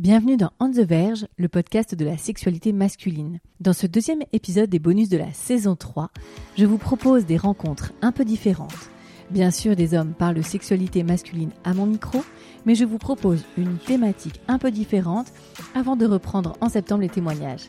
Bienvenue 0.00 0.38
dans 0.38 0.50
On 0.60 0.70
the 0.70 0.78
Verge, 0.78 1.26
le 1.36 1.50
podcast 1.50 1.94
de 1.94 2.06
la 2.06 2.16
sexualité 2.16 2.72
masculine. 2.72 3.38
Dans 3.60 3.74
ce 3.74 3.86
deuxième 3.86 4.22
épisode 4.32 4.70
des 4.70 4.78
bonus 4.78 5.10
de 5.10 5.18
la 5.18 5.30
saison 5.34 5.76
3, 5.76 6.08
je 6.56 6.64
vous 6.64 6.78
propose 6.78 7.26
des 7.26 7.36
rencontres 7.36 7.92
un 8.00 8.10
peu 8.10 8.24
différentes. 8.24 8.88
Bien 9.28 9.50
sûr, 9.50 9.76
des 9.76 9.92
hommes 9.92 10.14
parlent 10.14 10.36
de 10.36 10.40
sexualité 10.40 11.02
masculine 11.02 11.50
à 11.64 11.74
mon 11.74 11.84
micro, 11.84 12.24
mais 12.64 12.74
je 12.74 12.86
vous 12.86 12.96
propose 12.96 13.44
une 13.58 13.76
thématique 13.76 14.40
un 14.48 14.56
peu 14.56 14.70
différente 14.70 15.26
avant 15.74 15.96
de 15.96 16.06
reprendre 16.06 16.56
en 16.62 16.70
septembre 16.70 17.02
les 17.02 17.10
témoignages. 17.10 17.68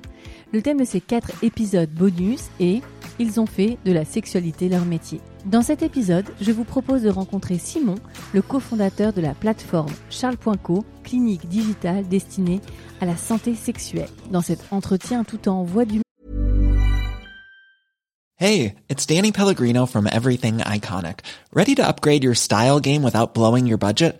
Le 0.53 0.61
thème 0.61 0.79
de 0.79 0.85
ces 0.85 0.99
quatre 0.99 1.31
épisodes 1.43 1.89
bonus 1.89 2.49
est 2.59 2.81
Ils 3.19 3.39
ont 3.39 3.45
fait 3.45 3.77
de 3.85 3.93
la 3.93 4.03
sexualité 4.03 4.67
leur 4.67 4.83
métier. 4.83 5.21
Dans 5.45 5.61
cet 5.61 5.81
épisode, 5.81 6.25
je 6.41 6.51
vous 6.51 6.65
propose 6.65 7.03
de 7.03 7.09
rencontrer 7.09 7.57
Simon, 7.57 7.95
le 8.33 8.41
cofondateur 8.41 9.13
de 9.13 9.21
la 9.21 9.33
plateforme 9.33 9.93
Charles.co, 10.09 10.83
clinique 11.03 11.47
digitale 11.47 12.05
destinée 12.07 12.59
à 12.99 13.05
la 13.05 13.15
santé 13.15 13.55
sexuelle. 13.55 14.09
Dans 14.29 14.41
cet 14.41 14.59
entretien 14.71 15.23
tout 15.23 15.47
en 15.47 15.63
voix 15.63 15.85
du 15.85 16.01
Hey, 18.37 18.73
it's 18.89 19.05
Danny 19.05 19.31
Pellegrino 19.31 19.85
from 19.85 20.07
Everything 20.07 20.57
Iconic. 20.65 21.19
Ready 21.53 21.75
to 21.75 21.87
upgrade 21.87 22.23
your 22.23 22.35
style 22.35 22.79
game 22.81 23.03
without 23.03 23.33
blowing 23.33 23.67
your 23.67 23.77
budget? 23.77 24.19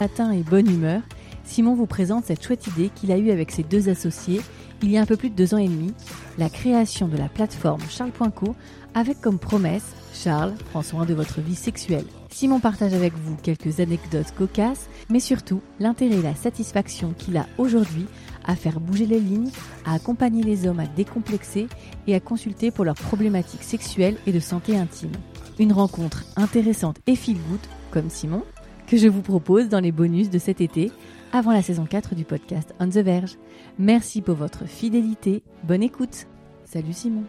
Matin 0.00 0.30
et 0.32 0.42
bonne 0.42 0.70
humeur, 0.70 1.02
Simon 1.44 1.74
vous 1.74 1.86
présente 1.86 2.24
cette 2.24 2.44
chouette 2.44 2.66
idée 2.66 2.90
qu'il 2.94 3.12
a 3.12 3.18
eue 3.18 3.30
avec 3.30 3.50
ses 3.50 3.62
deux 3.62 3.88
associés 3.88 4.40
il 4.82 4.90
y 4.90 4.98
a 4.98 5.00
un 5.00 5.06
peu 5.06 5.16
plus 5.16 5.30
de 5.30 5.34
deux 5.34 5.54
ans 5.54 5.58
et 5.58 5.68
demi, 5.68 5.94
la 6.36 6.50
création 6.50 7.08
de 7.08 7.16
la 7.16 7.28
plateforme 7.28 7.80
Charles.co 7.88 8.54
avec 8.94 9.20
comme 9.20 9.38
promesse 9.38 9.94
Charles 10.12 10.54
prend 10.70 10.82
soin 10.82 11.06
de 11.06 11.14
votre 11.14 11.40
vie 11.40 11.54
sexuelle. 11.54 12.04
Simon 12.30 12.60
partage 12.60 12.92
avec 12.92 13.14
vous 13.14 13.36
quelques 13.42 13.80
anecdotes 13.80 14.32
cocasses, 14.36 14.88
mais 15.08 15.20
surtout 15.20 15.62
l'intérêt 15.80 16.16
et 16.16 16.22
la 16.22 16.34
satisfaction 16.34 17.14
qu'il 17.16 17.38
a 17.38 17.46
aujourd'hui 17.56 18.06
à 18.44 18.54
faire 18.54 18.80
bouger 18.80 19.06
les 19.06 19.20
lignes, 19.20 19.50
à 19.86 19.94
accompagner 19.94 20.42
les 20.42 20.66
hommes 20.66 20.80
à 20.80 20.86
décomplexer 20.86 21.68
et 22.06 22.14
à 22.14 22.20
consulter 22.20 22.70
pour 22.70 22.84
leurs 22.84 22.94
problématiques 22.94 23.64
sexuelles 23.64 24.16
et 24.26 24.32
de 24.32 24.40
santé 24.40 24.76
intime. 24.76 25.12
Une 25.58 25.72
rencontre 25.72 26.24
intéressante 26.36 26.98
et 27.06 27.16
feel 27.16 27.38
good, 27.48 27.60
comme 27.90 28.10
Simon, 28.10 28.42
que 28.86 28.96
je 28.96 29.08
vous 29.08 29.22
propose 29.22 29.68
dans 29.68 29.80
les 29.80 29.90
bonus 29.90 30.30
de 30.30 30.38
cet 30.38 30.60
été, 30.60 30.92
avant 31.32 31.52
la 31.52 31.62
saison 31.62 31.86
4 31.86 32.14
du 32.14 32.24
podcast 32.24 32.72
On 32.78 32.88
the 32.88 32.98
Verge. 32.98 33.36
Merci 33.78 34.22
pour 34.22 34.36
votre 34.36 34.66
fidélité, 34.66 35.42
bonne 35.64 35.82
écoute. 35.82 36.26
Salut 36.64 36.92
Simon. 36.92 37.24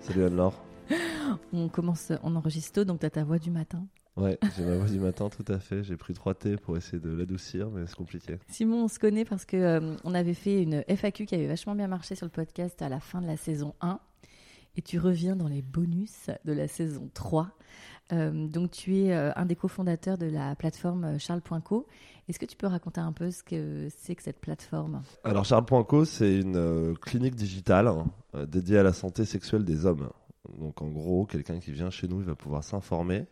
Salut 0.00 0.24
Anne-Laure. 0.24 0.64
On 1.52 1.68
commence, 1.68 2.12
on 2.22 2.34
enregistre 2.34 2.72
tôt, 2.72 2.84
donc 2.84 3.00
t'as 3.00 3.10
ta 3.10 3.24
voix 3.24 3.38
du 3.38 3.50
matin. 3.50 3.86
Ouais, 4.16 4.38
j'ai 4.56 4.64
ma 4.64 4.76
voix 4.76 4.88
du 4.88 4.98
matin, 4.98 5.30
tout 5.30 5.44
à 5.50 5.58
fait. 5.58 5.82
J'ai 5.84 5.96
pris 5.96 6.12
trois 6.12 6.34
thés 6.34 6.56
pour 6.56 6.76
essayer 6.76 6.98
de 6.98 7.10
l'adoucir, 7.10 7.70
mais 7.70 7.86
c'est 7.86 7.96
compliqué. 7.96 8.38
Simon, 8.48 8.84
on 8.84 8.88
se 8.88 8.98
connaît 8.98 9.24
parce 9.24 9.46
que 9.46 9.56
euh, 9.56 9.94
on 10.04 10.14
avait 10.14 10.34
fait 10.34 10.62
une 10.62 10.84
FAQ 10.88 11.24
qui 11.24 11.34
avait 11.34 11.46
vachement 11.46 11.74
bien 11.74 11.88
marché 11.88 12.14
sur 12.14 12.26
le 12.26 12.30
podcast 12.30 12.82
à 12.82 12.90
la 12.90 13.00
fin 13.00 13.22
de 13.22 13.26
la 13.26 13.38
saison 13.38 13.74
1. 13.80 14.00
Et 14.76 14.82
tu 14.82 14.98
reviens 14.98 15.36
dans 15.36 15.48
les 15.48 15.62
bonus 15.62 16.30
de 16.44 16.52
la 16.52 16.68
saison 16.68 17.10
3. 17.14 17.50
Euh, 18.12 18.48
donc 18.48 18.70
tu 18.70 18.98
es 18.98 19.12
euh, 19.12 19.30
un 19.36 19.46
des 19.46 19.56
cofondateurs 19.56 20.18
de 20.18 20.26
la 20.26 20.54
plateforme 20.56 21.18
Charles.co. 21.18 21.86
Est-ce 22.28 22.38
que 22.38 22.46
tu 22.46 22.56
peux 22.56 22.66
raconter 22.66 23.00
un 23.00 23.12
peu 23.12 23.30
ce 23.30 23.42
que 23.42 23.88
c'est 23.96 24.14
que 24.14 24.22
cette 24.22 24.40
plateforme? 24.40 25.02
Alors 25.24 25.44
Charles.co, 25.44 26.04
c'est 26.04 26.38
une 26.38 26.56
euh, 26.56 26.94
clinique 26.94 27.34
digitale 27.34 27.88
hein, 27.88 28.06
euh, 28.34 28.46
dédiée 28.46 28.78
à 28.78 28.82
la 28.82 28.92
santé 28.92 29.24
sexuelle 29.24 29.64
des 29.64 29.86
hommes. 29.86 30.08
Donc 30.58 30.82
en 30.82 30.88
gros, 30.88 31.26
quelqu'un 31.26 31.58
qui 31.58 31.72
vient 31.72 31.90
chez 31.90 32.08
nous, 32.08 32.20
il 32.20 32.26
va 32.26 32.34
pouvoir 32.34 32.62
s'informer, 32.62 33.26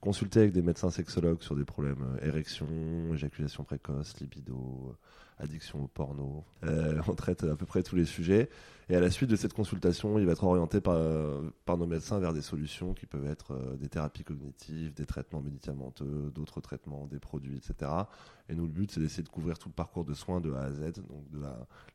consulter 0.00 0.40
avec 0.40 0.52
des 0.52 0.62
médecins 0.62 0.90
sexologues 0.90 1.42
sur 1.42 1.56
des 1.56 1.64
problèmes 1.64 2.04
euh, 2.16 2.26
érection, 2.26 2.66
éjaculation 3.12 3.64
précoce, 3.64 4.20
libido, 4.20 4.94
addiction 5.38 5.84
au 5.84 5.88
porno. 5.88 6.44
Euh, 6.64 7.00
on 7.08 7.14
traite 7.14 7.44
à 7.44 7.56
peu 7.56 7.66
près 7.66 7.82
tous 7.82 7.96
les 7.96 8.04
sujets. 8.04 8.48
Et 8.90 8.96
à 8.96 9.00
la 9.00 9.10
suite 9.10 9.30
de 9.30 9.36
cette 9.36 9.54
consultation, 9.54 10.18
il 10.18 10.26
va 10.26 10.32
être 10.32 10.44
orienté 10.44 10.78
par, 10.82 11.00
par 11.64 11.78
nos 11.78 11.86
médecins 11.86 12.18
vers 12.18 12.34
des 12.34 12.42
solutions 12.42 12.92
qui 12.92 13.06
peuvent 13.06 13.26
être 13.26 13.52
euh, 13.52 13.76
des 13.76 13.88
thérapies 13.88 14.24
cognitives, 14.24 14.92
des 14.92 15.06
traitements 15.06 15.40
médicamenteux, 15.40 16.30
d'autres 16.34 16.60
traitements, 16.60 17.06
des 17.06 17.18
produits, 17.18 17.56
etc. 17.56 17.90
Et 18.50 18.54
nous, 18.54 18.64
le 18.64 18.72
but, 18.72 18.90
c'est 18.90 19.00
d'essayer 19.00 19.22
de 19.22 19.28
couvrir 19.30 19.58
tout 19.58 19.70
le 19.70 19.74
parcours 19.74 20.04
de 20.04 20.12
soins 20.12 20.40
de 20.40 20.52
A 20.52 20.64
à 20.64 20.70
Z, 20.70 20.92
donc 21.08 21.30
de 21.30 21.40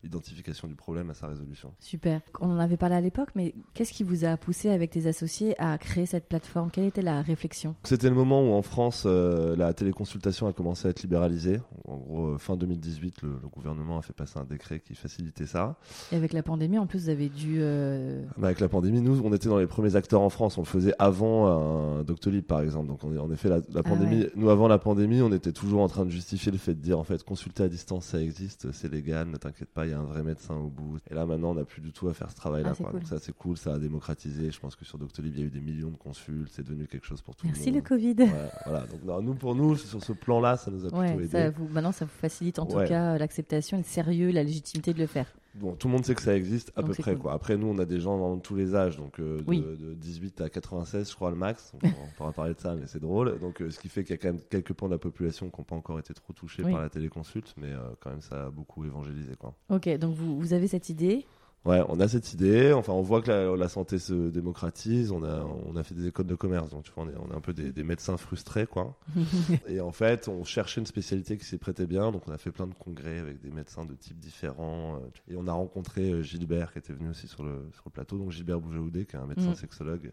l'identification 0.01 0.68
du 0.68 0.74
problème 0.74 1.12
à 1.12 1.13
sa 1.13 1.28
résolution. 1.28 1.75
Super. 1.80 2.22
On 2.40 2.50
en 2.50 2.57
avait 2.57 2.78
parlé 2.78 2.96
à 2.96 3.01
l'époque, 3.01 3.30
mais 3.36 3.53
qu'est-ce 3.75 3.94
qui 3.94 4.03
vous 4.03 4.25
a 4.25 4.36
poussé 4.36 4.69
avec 4.69 4.90
tes 4.90 5.06
associés 5.06 5.53
à 5.62 5.78
créer 5.78 6.07
cette 6.07 6.28
plateforme? 6.28 6.72
Quelle 6.72 6.86
était 6.86 7.03
la 7.03 7.22
réflexion 7.22 7.59
C'était 7.84 8.09
le 8.09 8.16
moment 8.16 8.42
où 8.42 8.53
en 8.53 8.62
France, 8.62 9.03
euh, 9.06 9.56
la 9.56 9.74
téléconsultation 9.74 10.47
a 10.47 10.53
commencé 10.53 10.88
à 10.88 10.92
être 10.92 11.02
libéralisée. 11.02 11.59
En 11.89 11.97
gros, 11.97 12.27
euh, 12.27 12.38
fin 12.38 12.55
2018, 12.55 13.22
le, 13.23 13.29
le 13.41 13.47
gouvernement 13.47 13.97
a 13.97 14.01
fait 14.01 14.13
passer 14.13 14.38
un 14.39 14.44
décret 14.44 14.79
qui 14.79 14.95
facilitait 14.95 15.45
ça. 15.45 15.75
Et 16.11 16.16
avec 16.16 16.33
la 16.33 16.44
pandémie, 16.44 16.77
en 16.77 16.85
plus, 16.88 17.03
vous 17.05 17.09
avez 17.09 17.29
dû. 17.29 17.57
euh, 17.59 18.23
Bah, 18.38 18.47
avec 18.47 18.59
la 18.59 18.69
pandémie, 18.69 19.01
nous, 19.01 19.22
on 19.23 19.33
était 19.33 19.50
dans 19.50 19.57
les 19.57 19.67
premiers 19.67 19.95
acteurs 19.95 20.22
en 20.22 20.29
France. 20.29 20.57
On 20.57 20.61
le 20.61 20.66
faisait 20.67 20.94
avant 21.00 21.47
un 21.47 22.03
Doctolib, 22.03 22.44
par 22.45 22.61
exemple. 22.61 22.88
Donc, 22.88 23.03
on 23.03 23.17
en 23.17 23.31
effet, 23.31 23.50
la, 23.50 23.59
la 23.73 23.83
pandémie, 23.83 24.22
ouais. 24.22 24.31
nous, 24.35 24.50
avant 24.50 24.67
la 24.67 24.77
pandémie, 24.77 25.22
on 25.22 25.31
était 25.31 25.51
toujours 25.51 25.81
en 25.81 25.88
train 25.88 26.05
de 26.05 26.11
justifier 26.11 26.51
le 26.51 26.57
fait 26.57 26.73
de 26.75 26.81
dire, 26.81 27.00
en 27.00 27.03
fait, 27.03 27.23
consulter 27.23 27.63
à 27.63 27.67
distance, 27.69 28.06
ça 28.06 28.21
existe, 28.21 28.71
c'est 28.71 28.91
légal, 28.91 29.27
ne 29.27 29.38
t'inquiète 29.38 29.69
pas, 29.69 29.85
il 29.85 29.91
y 29.91 29.94
a 29.94 30.00
un 30.00 30.03
vrai 30.03 30.21
médecin 30.23 30.56
au 30.56 30.67
bout. 30.69 30.97
Et 31.09 31.13
là, 31.13 31.25
maintenant, 31.25 31.51
on 31.51 31.56
n'a 31.56 31.63
plus 31.66 31.81
du 31.81 31.91
tout 31.91 32.07
à 32.07 32.13
faire 32.13 32.29
ce 32.29 32.35
travail-là. 32.35 32.73
Ah, 32.79 32.83
cool. 32.83 32.91
Donc, 33.00 33.07
ça, 33.07 33.17
c'est 33.19 33.33
cool, 33.35 33.57
ça 33.57 33.73
a 33.73 33.79
démocratisé. 33.79 34.51
Je 34.51 34.59
pense 34.59 34.75
que 34.75 34.85
sur 34.85 34.97
Doctolib, 34.97 35.33
il 35.35 35.39
y 35.39 35.44
a 35.44 35.45
eu 35.47 35.50
des 35.50 35.59
millions 35.61 35.89
de 35.89 35.97
consultes, 35.97 36.51
c'est 36.51 36.63
devenu 36.63 36.85
quelque 36.88 37.06
chose 37.06 37.21
pour 37.21 37.35
tout 37.35 37.45
Merci 37.47 37.71
le 37.71 37.71
le 37.71 37.73
monde. 37.77 37.88
Covid. 37.88 38.16
Ouais, 38.19 38.50
voilà. 38.66 38.79
Donc, 38.88 39.03
non, 39.03 39.21
nous, 39.21 39.33
pour 39.33 39.56
nous, 39.56 39.75
sur 39.75 40.03
ce 40.03 40.13
plan-là, 40.13 40.57
ça 40.57 40.69
nous 40.71 40.85
a 40.85 40.89
plutôt 40.89 40.97
Ouais, 41.00 41.13
aidé. 41.16 41.27
ça 41.27 41.50
vous, 41.50 41.67
maintenant 41.79 41.91
ça 41.91 42.06
vous 42.06 42.12
facilite 42.12 42.59
en 42.59 42.66
tout 42.66 42.78
cas 42.88 43.17
l'acceptation, 43.17 43.78
le 43.78 43.84
sérieux, 43.84 44.31
la 44.31 44.44
légitimité 44.44 44.94
de 44.94 45.00
le 45.00 45.07
faire. 45.07 45.25
Bon, 45.56 45.73
tout 45.73 45.88
le 45.88 45.94
monde 45.94 46.06
sait 46.06 46.13
que 46.13 46.22
ça 46.22 46.35
existe 46.35 46.72
à 46.75 46.81
Donc 46.81 46.91
peu 46.95 47.01
près. 47.01 47.13
cool. 47.13 47.22
Quoi. 47.23 47.34
Après, 47.34 47.57
nous, 47.57 47.67
on 47.67 47.79
a 47.79 47.85
des 47.85 48.00
gens 48.00 48.17
dans 48.19 48.38
tous 48.38 48.56
les 48.56 48.75
âges, 48.75 48.97
donc 48.97 49.19
euh, 49.19 49.40
de, 49.40 49.44
Oui. 49.47 49.62
de 49.62 49.95
18 49.95 50.41
à 50.41 50.50
96, 50.50 51.09
je 51.09 51.16
crois, 51.16 51.31
le 51.31 51.35
max. 51.35 51.73
On 51.84 51.89
pourra 52.18 52.31
parler 52.34 52.53
de 52.53 52.59
ça, 52.59 52.75
mais 52.75 52.85
c'est 52.85 53.00
drôle. 53.01 53.39
Donc, 53.39 53.59
euh, 53.62 53.72
ce 53.72 53.79
qui 53.79 53.89
fait 53.89 54.03
qu'il 54.03 54.12
y 54.12 54.13
a 54.13 54.18
quand 54.22 54.28
même 54.31 54.41
quelques 54.50 54.73
pans 54.73 54.85
de 54.88 54.94
la 54.94 55.00
population 55.00 55.50
qui 55.50 55.59
n'ont 55.59 55.66
pas 55.66 55.75
encore 55.75 55.97
été 55.97 56.13
trop 56.13 56.34
touchés 56.34 56.62
Oui. 56.63 56.72
par 56.72 56.81
la 56.81 56.89
téléconsulte, 56.89 57.56
mais 57.57 57.72
euh, 57.73 57.79
quand 58.00 58.12
même, 58.12 58.22
ça 58.22 58.45
a 58.45 58.50
beaucoup 58.51 58.85
évangélisé. 58.85 59.31
Quoi. 59.39 59.56
Ok, 59.69 59.89
donc 59.97 60.13
vous, 60.13 60.39
vous 60.39 60.53
avez 60.53 60.68
cette 60.68 60.88
idée. 60.89 61.25
Ouais, 61.66 61.84
on 61.90 62.00
a 62.00 62.08
cette 62.08 62.34
idée. 62.34 62.72
Enfin, 62.72 62.94
on 62.94 63.02
voit 63.02 63.22
que 63.22 63.30
la, 63.30 63.56
la 63.56 63.68
santé 63.68 64.00
se 64.00 64.30
démocratise. 64.30 65.12
On 65.12 65.24
a, 65.24 65.44
on 65.68 65.75
a 65.75 65.84
fait 65.84 65.94
des 65.94 66.08
écoles 66.08 66.25
de 66.25 66.34
commerce, 66.36 66.70
donc 66.70 66.84
tu 66.84 66.92
vois, 66.96 67.03
on 67.03 67.09
est, 67.09 67.18
on 67.18 67.31
est 67.34 67.36
un 67.36 67.42
peu 67.42 67.52
des, 67.53 67.72
des 67.74 67.84
médecins 67.84 68.16
frustrés, 68.16 68.66
quoi. 68.66 68.97
Et 69.68 69.81
en 69.81 69.92
fait, 69.92 70.30
on 70.30 70.46
cherchait 70.46 70.80
une 70.80 70.88
spécialité 70.88 71.38
qui 71.38 71.44
s'y 71.46 71.58
prêtait 71.58 71.86
bien, 71.86 72.14
donc 72.14 72.28
on 72.28 72.31
a 72.31 72.38
fait 72.38 72.52
plein 72.52 72.66
de 72.66 72.74
congrès 72.74 73.19
avec 73.19 73.42
des 73.42 73.52
médecins 73.52 73.84
de 73.84 73.94
types 73.94 74.18
différents. 74.18 74.96
euh, 74.96 75.34
Et 75.34 75.36
on 75.36 75.48
a 75.48 75.52
rencontré 75.52 76.12
euh, 76.12 76.22
Gilbert, 76.22 76.72
qui 76.72 76.80
était 76.80 76.94
venu 76.94 77.09
aussi 77.09 77.28
sur 77.28 77.44
le, 77.44 77.69
sur 77.74 77.84
le 77.86 77.92
plateau, 77.92 78.18
donc 78.18 78.31
Gilbert 78.31 78.62
Boujaoudé, 78.62 79.06
qui 79.06 79.18
est 79.18 79.19
un 79.19 79.28
médecin 79.28 79.52
Mm. 79.52 79.56
sexologue 79.56 80.12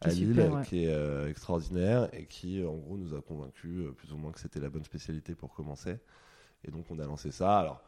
à 0.00 0.08
Lille, 0.10 0.28
super, 0.28 0.52
ouais. 0.54 0.62
qui 0.64 0.84
est 0.84 0.94
euh, 0.94 1.28
extraordinaire 1.28 2.08
et 2.14 2.26
qui, 2.26 2.62
en 2.64 2.74
gros, 2.76 2.96
nous 2.96 3.14
a 3.16 3.20
convaincus, 3.20 3.80
euh, 3.80 3.90
plus 3.92 4.12
ou 4.12 4.16
moins, 4.16 4.30
que 4.30 4.38
c'était 4.40 4.60
la 4.60 4.70
bonne 4.70 4.84
spécialité 4.84 5.34
pour 5.34 5.52
commencer. 5.54 5.96
Et 6.66 6.70
donc, 6.70 6.84
on 6.90 6.98
a 7.00 7.04
lancé 7.04 7.32
ça. 7.32 7.58
Alors, 7.58 7.82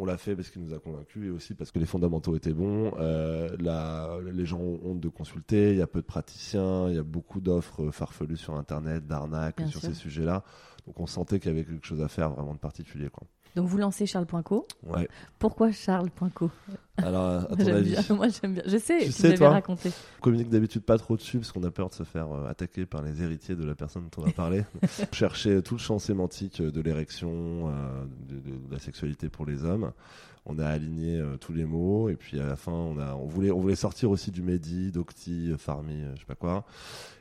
on 0.00 0.04
l'a 0.04 0.16
fait 0.16 0.34
parce 0.36 0.48
qu'il 0.50 0.62
nous 0.62 0.72
a 0.72 0.78
convaincus 0.78 1.26
et 1.26 1.30
aussi 1.30 1.54
parce 1.54 1.70
que 1.72 1.78
les 1.78 1.86
fondamentaux 1.86 2.36
étaient 2.36 2.52
bons. 2.52 2.92
Euh, 2.98 3.54
la- 3.60 4.18
les 4.32 4.46
gens 4.46 4.60
ont 4.60 4.80
honte 4.84 5.00
de 5.00 5.08
consulter, 5.08 5.72
il 5.72 5.76
y 5.78 5.82
a 5.82 5.86
peu 5.86 6.00
de 6.00 6.06
praticiens, 6.06 6.88
il 6.88 6.94
y 6.94 6.98
a 6.98 7.02
beaucoup 7.02 7.40
d'offres 7.40 7.90
farfelues 7.90 8.36
sur 8.36 8.54
Internet, 8.56 9.06
d'arnaques 9.06 9.60
sur 9.68 9.80
sûr. 9.80 9.90
ces 9.90 9.94
sujets-là. 9.94 10.44
Donc 10.86 11.00
on 11.00 11.06
sentait 11.06 11.38
qu'il 11.40 11.50
y 11.50 11.54
avait 11.54 11.64
quelque 11.64 11.86
chose 11.86 12.00
à 12.00 12.08
faire 12.08 12.30
vraiment 12.30 12.54
de 12.54 12.58
particulier. 12.58 13.08
Quoi. 13.10 13.26
Donc 13.56 13.66
vous 13.66 13.76
lancez 13.78 14.06
Charles.co. 14.06 14.66
Ouais. 14.86 15.08
Pourquoi 15.38 15.72
Charles.co 15.72 16.50
Alors, 16.98 17.42
à 17.50 17.56
ton 17.56 17.66
avis, 17.74 17.90
bien. 17.92 18.16
Moi 18.16 18.26
j'aime 18.28 18.54
bien. 18.54 18.62
Je 18.66 18.76
sais, 18.78 18.98
Tu 19.00 19.06
tu, 19.06 19.12
sais, 19.12 19.34
toi 19.34 19.50
raconté. 19.50 19.90
on 20.18 20.20
communique 20.22 20.48
d'habitude 20.50 20.82
pas 20.82 20.98
trop 20.98 21.16
dessus 21.16 21.38
parce 21.38 21.52
qu'on 21.52 21.62
a 21.64 21.70
peur 21.70 21.88
de 21.90 21.94
se 21.94 22.02
faire 22.02 22.30
euh, 22.32 22.48
attaquer 22.48 22.86
par 22.86 23.02
les 23.02 23.22
héritiers 23.22 23.54
de 23.56 23.64
la 23.64 23.74
personne 23.74 24.04
dont 24.14 24.22
on 24.22 24.28
a 24.28 24.32
parlé. 24.32 24.64
on 24.82 25.06
cherchait 25.14 25.62
tout 25.62 25.74
le 25.74 25.80
champ 25.80 25.98
sémantique 25.98 26.60
euh, 26.60 26.70
de 26.70 26.80
l'érection, 26.80 27.68
euh, 27.68 28.04
de, 28.28 28.34
de- 28.36 28.66
de 28.68 28.72
la 28.72 28.78
sexualité 28.78 29.28
pour 29.28 29.46
les 29.46 29.64
hommes. 29.64 29.92
On 30.50 30.58
a 30.58 30.66
aligné 30.66 31.18
euh, 31.18 31.36
tous 31.36 31.52
les 31.52 31.64
mots 31.66 32.08
et 32.08 32.16
puis 32.16 32.40
à 32.40 32.46
la 32.46 32.56
fin, 32.56 32.72
on, 32.72 32.98
a, 32.98 33.14
on, 33.14 33.26
voulait, 33.26 33.50
on 33.50 33.60
voulait 33.60 33.76
sortir 33.76 34.10
aussi 34.10 34.30
du 34.30 34.42
Medi, 34.42 34.90
Docti, 34.92 35.52
Farmi, 35.58 36.02
je 36.14 36.20
sais 36.20 36.26
pas 36.26 36.34
quoi. 36.34 36.64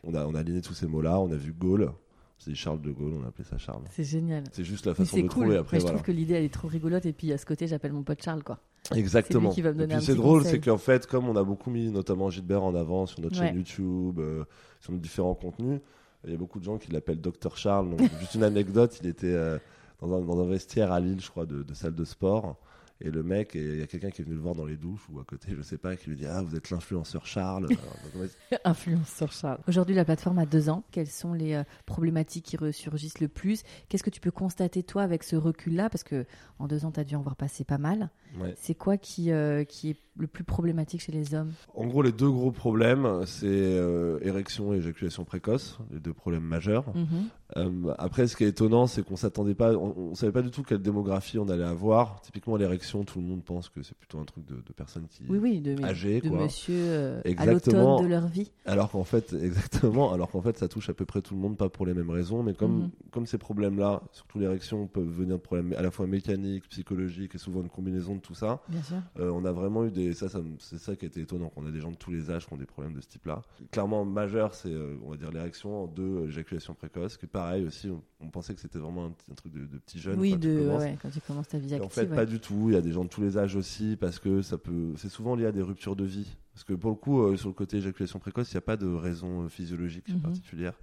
On 0.03 0.13
a, 0.15 0.25
on 0.25 0.33
a 0.33 0.39
aligné 0.39 0.62
tous 0.62 0.74
ces 0.74 0.88
mots-là. 0.88 1.19
On 1.19 1.31
a 1.31 1.35
vu 1.35 1.53
Gaulle. 1.53 1.91
C'est 2.39 2.54
Charles 2.56 2.81
de 2.81 2.92
Gaulle, 2.92 3.13
on 3.22 3.28
appelait 3.28 3.44
ça 3.44 3.57
Charles. 3.57 3.84
C'est 3.89 4.04
génial. 4.04 4.44
C'est 4.51 4.63
juste 4.63 4.86
la 4.86 4.94
façon 4.94 5.18
de 5.18 5.22
cool. 5.24 5.30
trouver 5.30 5.57
après. 5.57 5.78
Mais 5.78 5.80
je 5.80 5.86
voilà. 5.86 5.98
trouve 5.98 6.06
que 6.06 6.12
l'idée 6.12 6.36
elle 6.36 6.44
est 6.44 6.54
trop 6.54 6.68
rigolote 6.68 7.06
et 7.06 7.13
puis 7.13 7.31
à 7.34 7.38
ce 7.38 7.45
côté 7.45 7.68
j'appelle 7.68 7.94
mon 7.94 8.04
pote 8.04 8.22
Charles 8.24 8.44
quoi. 8.44 8.60
Exactement. 8.95 9.50
C'est 9.51 9.56
lui 9.56 9.56
qui 9.56 9.62
va 9.63 9.74
me 9.74 9.84
Et 9.84 9.88
puis 9.88 10.01
c'est 10.01 10.16
drôle, 10.16 10.44
c'est 10.45 10.60
qu'en 10.62 10.78
fait, 10.78 11.07
comme 11.07 11.28
on 11.28 11.36
a 11.36 11.44
beaucoup 11.44 11.69
mis 11.69 11.92
notamment 11.92 12.30
Gilbert 12.30 12.63
en 12.63 12.74
avant 12.75 13.06
sur 13.06 13.19
notre 13.22 13.38
Ouais. 13.39 13.48
chaîne 13.48 13.57
YouTube, 13.57 14.19
euh, 14.19 14.45
sur 14.80 14.94
nos 14.94 15.00
différents 15.00 15.36
contenus, 15.36 15.81
il 16.25 16.31
y 16.31 16.34
a 16.34 16.38
beaucoup 16.38 16.60
de 16.60 16.63
gens 16.63 16.78
qui 16.78 16.92
l'appellent 16.92 17.19
Dr 17.19 17.57
Charles. 17.57 17.89
Donc, 17.89 18.00
juste 18.22 18.36
une 18.36 18.44
anecdote, 18.44 18.98
il 19.01 19.07
était 19.10 19.28
euh, 19.34 19.57
dans, 20.00 20.13
un, 20.13 20.22
dans 20.22 20.39
un 20.39 20.45
vestiaire 20.48 20.92
à 20.92 21.00
Lille, 21.00 21.19
je 21.19 21.30
crois, 21.30 21.45
de, 21.45 21.63
de 21.63 21.74
salle 21.74 21.95
de 21.95 22.06
sport. 22.06 22.56
Et 23.00 23.12
le 23.12 23.22
mec, 23.24 23.52
il 23.54 23.78
y 23.80 23.84
a 23.84 23.88
quelqu'un 23.88 24.10
qui 24.10 24.22
est 24.22 24.26
venu 24.26 24.36
le 24.36 24.42
voir 24.42 24.56
dans 24.56 24.66
les 24.66 24.76
douches 24.78 25.08
ou 25.12 25.20
à 25.20 25.24
côté, 25.24 25.50
je 25.56 25.62
sais 25.62 25.78
pas, 25.78 25.96
qui 25.96 26.10
lui 26.10 26.16
dit 26.16 26.26
Ah, 26.26 26.42
vous 26.42 26.56
êtes 26.56 26.70
l'influenceur 26.72 27.26
Charles. 27.26 27.68
Influenceur 28.66 29.32
Charles. 29.32 29.60
Aujourd'hui 29.68 29.96
la 29.96 30.06
plateforme 30.06 30.40
a 30.40 30.46
deux 30.46 30.70
ans. 30.70 30.84
Quelles 30.92 31.08
sont 31.10 31.34
les 31.34 31.54
euh, 31.54 31.64
problématiques 31.86 32.46
qui 32.46 32.58
ressurgissent 32.58 33.20
le 33.20 33.28
plus? 33.28 33.64
Qu'est-ce 33.90 34.04
que 34.04 34.10
tu 34.10 34.20
peux 34.22 34.32
constater 34.32 34.84
toi 34.84 35.04
avec 35.04 35.24
ce 35.24 35.36
recul 35.36 35.76
là 35.76 35.90
Parce 35.90 36.04
que 36.04 36.26
en 36.60 36.68
deux 36.68 36.86
ans 36.86 36.92
tu 36.92 37.00
as 37.00 37.04
dû 37.04 37.16
en 37.16 37.22
voir 37.22 37.36
passer 37.36 37.64
pas 37.64 37.78
mal. 37.78 38.10
ouais. 38.40 38.54
C'est 38.58 38.76
quoi 38.76 38.98
qui, 38.98 39.32
euh, 39.32 39.64
qui 39.64 39.92
est 39.92 39.98
le 40.18 40.28
plus 40.28 40.44
problématique 40.44 41.02
chez 41.02 41.12
les 41.12 41.36
hommes? 41.36 41.54
En 41.76 41.86
gros, 41.86 42.02
les 42.02 42.12
deux 42.12 42.30
gros 42.32 42.52
problèmes, 42.52 43.24
c'est 43.26 43.46
euh, 43.46 44.18
érection 44.24 44.74
et 44.74 44.78
éjaculation 44.78 45.24
précoce, 45.26 45.78
les 45.92 46.00
deux 46.00 46.14
problèmes 46.14 46.44
majeurs. 46.44 46.96
Mhm. 46.96 47.30
Euh, 47.56 47.94
après, 47.98 48.28
ce 48.28 48.36
qui 48.36 48.44
est 48.44 48.50
étonnant, 48.50 48.88
c'est 48.88 49.04
qu'on 49.04 49.16
s'attendait 49.16 49.56
pas, 49.56 49.74
on, 49.74 49.96
on 49.98 50.16
savait 50.16 50.34
pas 50.34 50.42
du 50.42 50.52
tout 50.52 50.64
quelle 50.64 50.82
démographie 50.82 51.40
on 51.40 51.48
allait 51.48 51.64
avoir. 51.64 52.20
Typiquement, 52.22 52.58
l'érection, 52.58 53.04
tout 53.06 53.20
le 53.22 53.26
monde 53.26 53.44
pense 53.44 53.70
que 53.70 53.82
c'est 53.84 53.96
plutôt 53.96 54.20
un 54.20 54.26
truc 54.26 54.46
de, 54.46 54.56
de 54.56 54.74
personnes 54.74 55.08
qui, 55.10 55.24
Oui, 55.30 55.38
oui, 55.42 55.62
de, 55.62 55.82
âgées, 55.84 56.20
de 56.20 56.28
quoi. 56.30 56.44
monsieur 56.44 56.76
euh, 56.78 57.22
à 57.38 57.46
l'automne 57.46 58.02
de 58.04 58.08
leur 58.08 58.28
vie. 58.28 58.52
alors 58.66 58.92
qu'en 58.92 59.06
fait, 59.06 59.34
exactement, 59.42 60.12
alors 60.12 60.30
qu'en 60.30 60.42
fait, 60.42 60.58
ça 60.58 60.68
touche 60.68 60.90
à 60.90 60.94
peu 60.94 61.06
près 61.06 61.22
tout 61.22 61.36
le 61.36 61.40
monde, 61.40 61.56
pas 61.58 61.70
pour 61.70 61.86
les 61.86 61.94
mêmes 61.94 62.10
raisons, 62.10 62.44
mais 62.44 62.54
comme 62.54 62.68
Mhm. 62.78 62.90
comme 63.12 63.26
ces 63.26 63.38
problèmes-là, 63.38 64.02
surtout 64.12 64.40
l'érection, 64.40 64.88
peuvent 64.88 65.08
venir 65.08 65.38
de 65.38 65.42
problèmes 65.42 65.74
à 65.78 65.82
la 65.82 65.90
fois 65.90 66.06
mécaniques, 66.06 66.68
psychologiques 66.70 67.34
et 67.36 67.38
souvent 67.38 67.62
une 67.62 67.70
combinaison 67.70 68.16
de 68.16 68.20
tout 68.22 68.36
ça. 68.36 68.62
Bien 68.68 68.84
sûr. 68.84 68.98
Euh, 69.20 69.32
on 69.32 69.46
a 69.46 69.52
vraiment 69.54 69.86
eu 69.86 69.92
des. 69.92 70.14
Ça, 70.14 70.28
c'est 70.60 70.78
ça 70.80 70.96
qui 70.96 71.06
a 71.06 71.08
été 71.08 71.22
étonnant. 71.22 71.48
qu'on 71.50 71.66
a 71.66 71.72
des 71.72 71.80
gens 71.80 71.92
de 71.92 71.96
tous 71.96 72.12
les 72.12 72.30
âges 72.30 72.46
qui 72.46 72.54
ont 72.54 72.58
des 72.58 72.66
problèmes 72.66 72.94
de 72.94 73.02
ce 73.02 73.08
type-là. 73.08 73.42
Clairement, 73.72 74.04
majeur, 74.06 74.54
c'est, 74.54 74.70
euh, 74.72 74.96
on 75.06 75.12
va 75.12 75.18
dire, 75.18 75.32
l'érection. 75.32 75.84
En 75.84 75.88
deux, 75.88 76.26
éjaculation 76.28 76.74
précoce. 76.74 77.16
Que 77.18 77.26
pareil 77.38 77.66
aussi, 77.66 77.89
on, 77.89 78.01
on 78.19 78.30
pensait 78.30 78.54
que 78.56 78.62
c'était 78.62 78.80
vraiment 78.80 79.06
un, 79.06 79.34
truc 79.36 79.51
de, 79.54 79.66
de 79.66 79.78
petit 79.78 80.00
jeune. 80.00 80.19
oui, 80.19 80.31
quand 80.31 80.39
tu 80.39 80.56
commences. 80.57 80.81
ouais, 80.84 80.98
quand 81.01 81.10
tu 81.10 81.22
commences 81.22 81.48
ta 81.48 81.57
vie 81.57 81.72
Et 81.72 81.75
active. 81.75 81.86
en 81.86 81.89
fait, 81.89 82.07
ouais. 82.10 82.16
pas 82.16 82.25
du 82.25 82.39
tout. 82.39 82.66
Il 82.69 82.74
y 82.74 82.78
a 82.78 82.81
des 82.81 82.92
gens 82.92 83.04
de 83.04 83.10
tous 83.10 83.22
les 83.22 83.38
âges 83.38 83.56
aussi, 83.56 83.95
parce 84.00 84.19
que 84.19 84.42
ça 84.42 84.57
peut. 84.57 84.94
C'est 84.98 85.10
souvent 85.10 85.36
lié 85.36 85.45
à 85.45 85.51
des 85.51 85.62
ruptures 85.62 85.95
de 85.95 86.04
vie. 86.06 86.36
Parce 86.54 86.63
que 86.63 86.74
pour 86.74 86.89
le 86.89 86.95
coup, 86.95 87.22
euh, 87.22 87.38
sur 87.38 87.50
le 87.50 87.54
côté 87.54 87.78
éjaculation 87.78 88.19
précoce, 88.19 88.51
il 88.51 88.56
n'y 88.56 88.60
a 88.60 88.62
pas 88.62 88.78
de 88.78 88.88
raison 88.88 89.44
euh, 89.44 89.48
physiologique 89.50 90.10
Mhm. 90.10 90.22
particulière. 90.22 90.74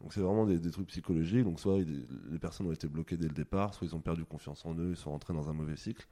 Donc 0.00 0.14
c'est 0.14 0.20
vraiment 0.20 0.46
des, 0.46 0.58
des 0.58 0.70
trucs 0.70 0.86
psychologiques. 0.86 1.44
Donc 1.44 1.60
soit 1.60 1.78
les 1.78 2.38
personnes 2.38 2.66
ont 2.68 2.72
été 2.72 2.88
bloquées 2.88 3.16
dès 3.18 3.28
le 3.28 3.34
départ, 3.34 3.74
soit 3.74 3.86
ils 3.86 3.94
ont 3.94 4.00
perdu 4.00 4.24
confiance 4.24 4.64
en 4.64 4.74
eux, 4.76 4.90
ils 4.90 4.96
sont 4.96 5.10
rentrés 5.10 5.34
dans 5.34 5.50
un 5.50 5.52
mauvais 5.52 5.76
cycle. 5.76 6.06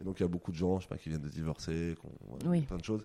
Et 0.00 0.02
donc 0.04 0.18
il 0.18 0.22
y 0.22 0.26
a 0.26 0.28
beaucoup 0.28 0.50
de 0.50 0.56
gens, 0.56 0.78
je 0.78 0.84
sais 0.84 0.88
pas, 0.88 0.96
qui 0.96 1.10
viennent 1.10 1.20
de 1.20 1.28
divorcer, 1.28 1.94
qui 2.00 2.06
ont 2.06 2.12
voilà, 2.30 2.48
Oui. 2.48 2.62
plein 2.62 2.78
de 2.78 2.84
choses. 2.84 3.04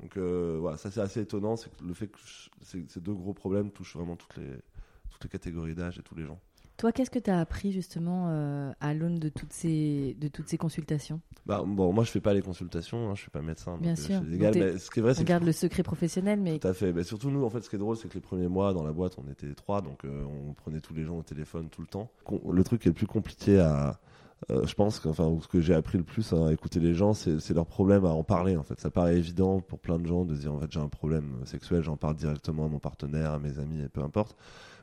Donc 0.00 0.16
euh, 0.16 0.58
voilà, 0.60 0.76
ça 0.78 0.90
c'est 0.92 1.00
assez 1.00 1.20
étonnant, 1.20 1.56
c'est 1.56 1.68
que 1.76 1.84
le 1.84 1.92
fait 1.92 2.06
que 2.06 2.18
je- 2.24 2.78
ces 2.88 3.00
deux 3.00 3.12
gros 3.12 3.34
problèmes 3.34 3.70
touchent 3.72 3.96
vraiment 3.96 4.14
toutes 4.16 4.36
les 4.36 4.46
toutes 5.10 5.24
les 5.24 5.30
catégories 5.30 5.74
d'âge 5.74 5.98
et 5.98 6.02
tous 6.02 6.14
les 6.14 6.24
gens. 6.24 6.38
Toi, 6.80 6.92
qu'est-ce 6.92 7.10
que 7.10 7.18
tu 7.18 7.28
as 7.28 7.38
appris 7.38 7.72
justement 7.72 8.28
euh, 8.30 8.72
à 8.80 8.94
l'aune 8.94 9.18
de 9.18 9.28
toutes 9.28 9.52
ces 9.52 10.16
de 10.18 10.28
toutes 10.28 10.48
ces 10.48 10.56
consultations? 10.56 11.20
Bah 11.44 11.62
bon, 11.66 11.92
moi 11.92 12.04
je 12.04 12.10
fais 12.10 12.22
pas 12.22 12.32
les 12.32 12.40
consultations, 12.40 13.10
hein, 13.10 13.14
je 13.14 13.20
suis 13.20 13.30
pas 13.30 13.42
médecin, 13.42 13.72
donc 13.72 13.82
Bien 13.82 13.92
euh, 13.92 13.96
sûr. 13.96 14.20
c'est 14.24 14.30
légal. 14.30 14.54
Donc 14.54 14.62
Mais 14.62 14.78
ce 14.78 14.90
qui 14.90 15.00
est 15.00 15.02
vrai, 15.02 15.12
On 15.12 15.14
c'est 15.14 15.24
que 15.24 15.28
garde 15.28 15.44
le 15.44 15.52
secret 15.52 15.82
professionnel, 15.82 16.40
mais 16.40 16.58
Tout 16.58 16.68
à 16.68 16.72
fait. 16.72 16.94
Mais 16.94 17.02
surtout 17.04 17.30
nous, 17.30 17.44
en 17.44 17.50
fait, 17.50 17.60
ce 17.60 17.68
qui 17.68 17.76
est 17.76 17.78
drôle, 17.78 17.98
c'est 17.98 18.08
que 18.08 18.14
les 18.14 18.20
premiers 18.22 18.48
mois 18.48 18.72
dans 18.72 18.82
la 18.82 18.92
boîte, 18.92 19.16
on 19.18 19.30
était 19.30 19.52
trois, 19.54 19.82
donc 19.82 20.06
euh, 20.06 20.24
on 20.24 20.54
prenait 20.54 20.80
tous 20.80 20.94
les 20.94 21.04
gens 21.04 21.18
au 21.18 21.22
téléphone 21.22 21.68
tout 21.68 21.82
le 21.82 21.86
temps. 21.86 22.10
Le 22.50 22.64
truc 22.64 22.80
qui 22.80 22.88
est 22.88 22.92
le 22.92 22.94
plus 22.94 23.06
compliqué 23.06 23.60
à, 23.60 24.00
euh, 24.50 24.66
je 24.66 24.74
pense, 24.74 25.00
qu'enfin, 25.00 25.26
ou 25.26 25.42
ce 25.42 25.48
que 25.48 25.60
j'ai 25.60 25.74
appris 25.74 25.98
le 25.98 26.04
plus 26.04 26.32
à 26.32 26.52
écouter 26.52 26.80
les 26.80 26.94
gens, 26.94 27.12
c'est 27.12 27.50
leur 27.50 27.66
problème 27.66 28.06
à 28.06 28.10
en 28.10 28.24
parler. 28.24 28.56
En 28.56 28.62
fait, 28.62 28.80
ça 28.80 28.90
paraît 28.90 29.16
évident 29.16 29.60
pour 29.60 29.78
plein 29.78 29.98
de 29.98 30.06
gens 30.06 30.24
de 30.24 30.34
dire, 30.34 30.52
en 30.54 30.58
fait, 30.58 30.70
j'ai 30.72 30.80
un 30.80 30.88
problème 30.88 31.34
sexuel, 31.44 31.82
j'en 31.82 31.96
parle 31.96 32.16
directement 32.16 32.64
à 32.64 32.68
mon 32.68 32.78
partenaire, 32.78 33.32
à 33.32 33.38
mes 33.38 33.58
amis, 33.58 33.82
et 33.82 33.88
peu 33.88 34.00
importe. 34.02 34.36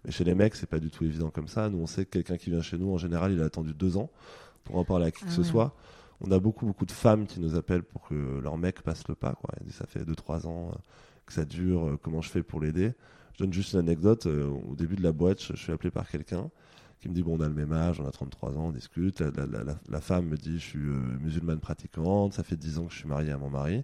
Mais 0.06 0.12
chez 0.12 0.24
les 0.24 0.36
mecs, 0.36 0.56
c'est 0.56 0.70
pas 0.70 0.80
du 0.80 0.92
tout 0.92 1.06
évident 1.06 1.32
comme 1.32 1.48
ça. 1.48 1.70
Nous, 1.70 1.80
on 1.80 1.88
sait 1.88 2.06
que 2.06 2.12
quelqu'un 2.12 2.38
qui 2.38 2.52
vient 2.52 2.62
chez 2.62 2.78
nous, 2.78 2.94
en 2.94 2.98
général, 2.98 3.34
il 3.34 3.42
a 3.42 3.46
attendu 3.46 3.74
deux 3.74 3.98
ans 3.98 4.10
pour 4.64 4.78
en 4.78 4.86
parler 4.86 5.08
à 5.08 5.12
qui 5.12 5.22
que 5.22 5.30
Ah 5.30 5.34
ce 5.34 5.42
ouais. 5.42 5.48
soit. 5.48 5.76
On 6.22 6.32
a 6.32 6.40
beaucoup, 6.40 6.66
beaucoup 6.66 6.86
de 6.86 6.92
femmes 6.92 7.26
qui 7.26 7.40
nous 7.40 7.56
appellent 7.56 7.84
pour 7.84 8.08
que 8.08 8.40
leur 8.40 8.58
mec 8.58 8.82
passe 8.82 9.08
le 9.08 9.16
pas. 9.16 9.34
Quoi. 9.34 9.50
Ils 9.62 9.68
disent, 9.68 9.76
ça 9.76 9.88
fait 9.88 10.04
2-3 10.04 10.46
ans 10.46 10.70
euh, 10.72 10.78
que 11.26 11.34
ça 11.34 11.46
dure, 11.46 11.88
euh, 11.88 12.00
comment 12.02 12.22
je 12.22 12.30
fais 12.30 12.44
pour 12.44 12.60
l'aider? 12.60 12.94
Je 13.34 13.44
donne 13.44 13.54
juste 13.54 13.74
une 13.74 13.80
anecdote. 13.80 14.26
au 14.28 14.76
début 14.76 14.96
de 14.96 15.04
la 15.04 15.12
boîte, 15.12 15.42
je 15.42 15.56
suis 15.56 15.72
appelé 15.72 15.92
par 15.92 16.10
quelqu'un 16.10 16.50
qui 17.00 17.10
me 17.10 17.14
dit, 17.14 17.24
bon, 17.24 17.38
on 17.38 17.42
a 17.42 17.48
le 17.48 17.54
même 17.54 17.74
âge, 17.74 18.00
on 18.00 18.08
a 18.08 18.12
33 18.12 18.58
ans, 18.58 18.68
on 18.68 18.72
discute. 18.72 19.22
La, 19.22 20.02
femme 20.02 20.28
me 20.28 20.38
dit, 20.38 20.60
je 20.60 20.66
suis 20.66 20.80
euh, 20.80 21.18
musulmane 21.20 21.60
pratiquante, 21.60 22.34
ça 22.34 22.44
fait 22.44 22.56
10 22.56 22.80
ans 22.80 22.86
que 22.86 22.94
je 22.94 22.98
suis 22.98 23.08
marié 23.08 23.32
à 23.32 23.38
mon 23.38 23.50
mari. 23.50 23.84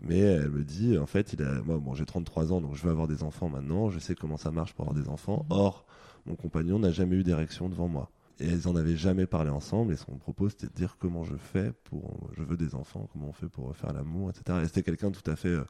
Mais 0.00 0.18
elle 0.18 0.50
me 0.50 0.64
dit, 0.64 0.98
en 0.98 1.06
fait, 1.06 1.32
il 1.32 1.42
moi, 1.64 1.78
bon, 1.78 1.94
j'ai 1.94 2.04
33 2.04 2.52
ans, 2.52 2.60
donc 2.60 2.74
je 2.74 2.82
veux 2.82 2.90
avoir 2.90 3.06
des 3.06 3.22
enfants 3.22 3.48
maintenant. 3.48 3.88
Je 3.88 3.98
sais 3.98 4.14
comment 4.14 4.36
ça 4.36 4.50
marche 4.50 4.74
pour 4.74 4.84
avoir 4.84 5.00
des 5.00 5.08
enfants. 5.08 5.46
Or, 5.48 5.86
mon 6.26 6.34
compagnon 6.34 6.78
n'a 6.78 6.90
jamais 6.90 7.16
eu 7.16 7.22
d'érection 7.22 7.68
devant 7.68 7.88
moi. 7.88 8.10
Et 8.40 8.48
elles 8.48 8.66
en 8.66 8.74
avaient 8.74 8.96
jamais 8.96 9.26
parlé 9.26 9.50
ensemble. 9.50 9.92
Et 9.92 9.96
son 9.96 10.16
propos, 10.16 10.48
c'était 10.48 10.66
de 10.66 10.72
dire 10.72 10.96
comment 10.98 11.22
je 11.22 11.36
fais 11.36 11.72
pour, 11.84 12.30
je 12.36 12.42
veux 12.42 12.56
des 12.56 12.74
enfants, 12.74 13.08
comment 13.12 13.28
on 13.28 13.32
fait 13.32 13.48
pour 13.48 13.74
faire 13.76 13.92
l'amour, 13.92 14.30
etc. 14.30 14.58
Et 14.62 14.66
c'était 14.66 14.82
quelqu'un 14.82 15.12
tout 15.12 15.28
à 15.30 15.36
fait 15.36 15.48
euh, 15.48 15.64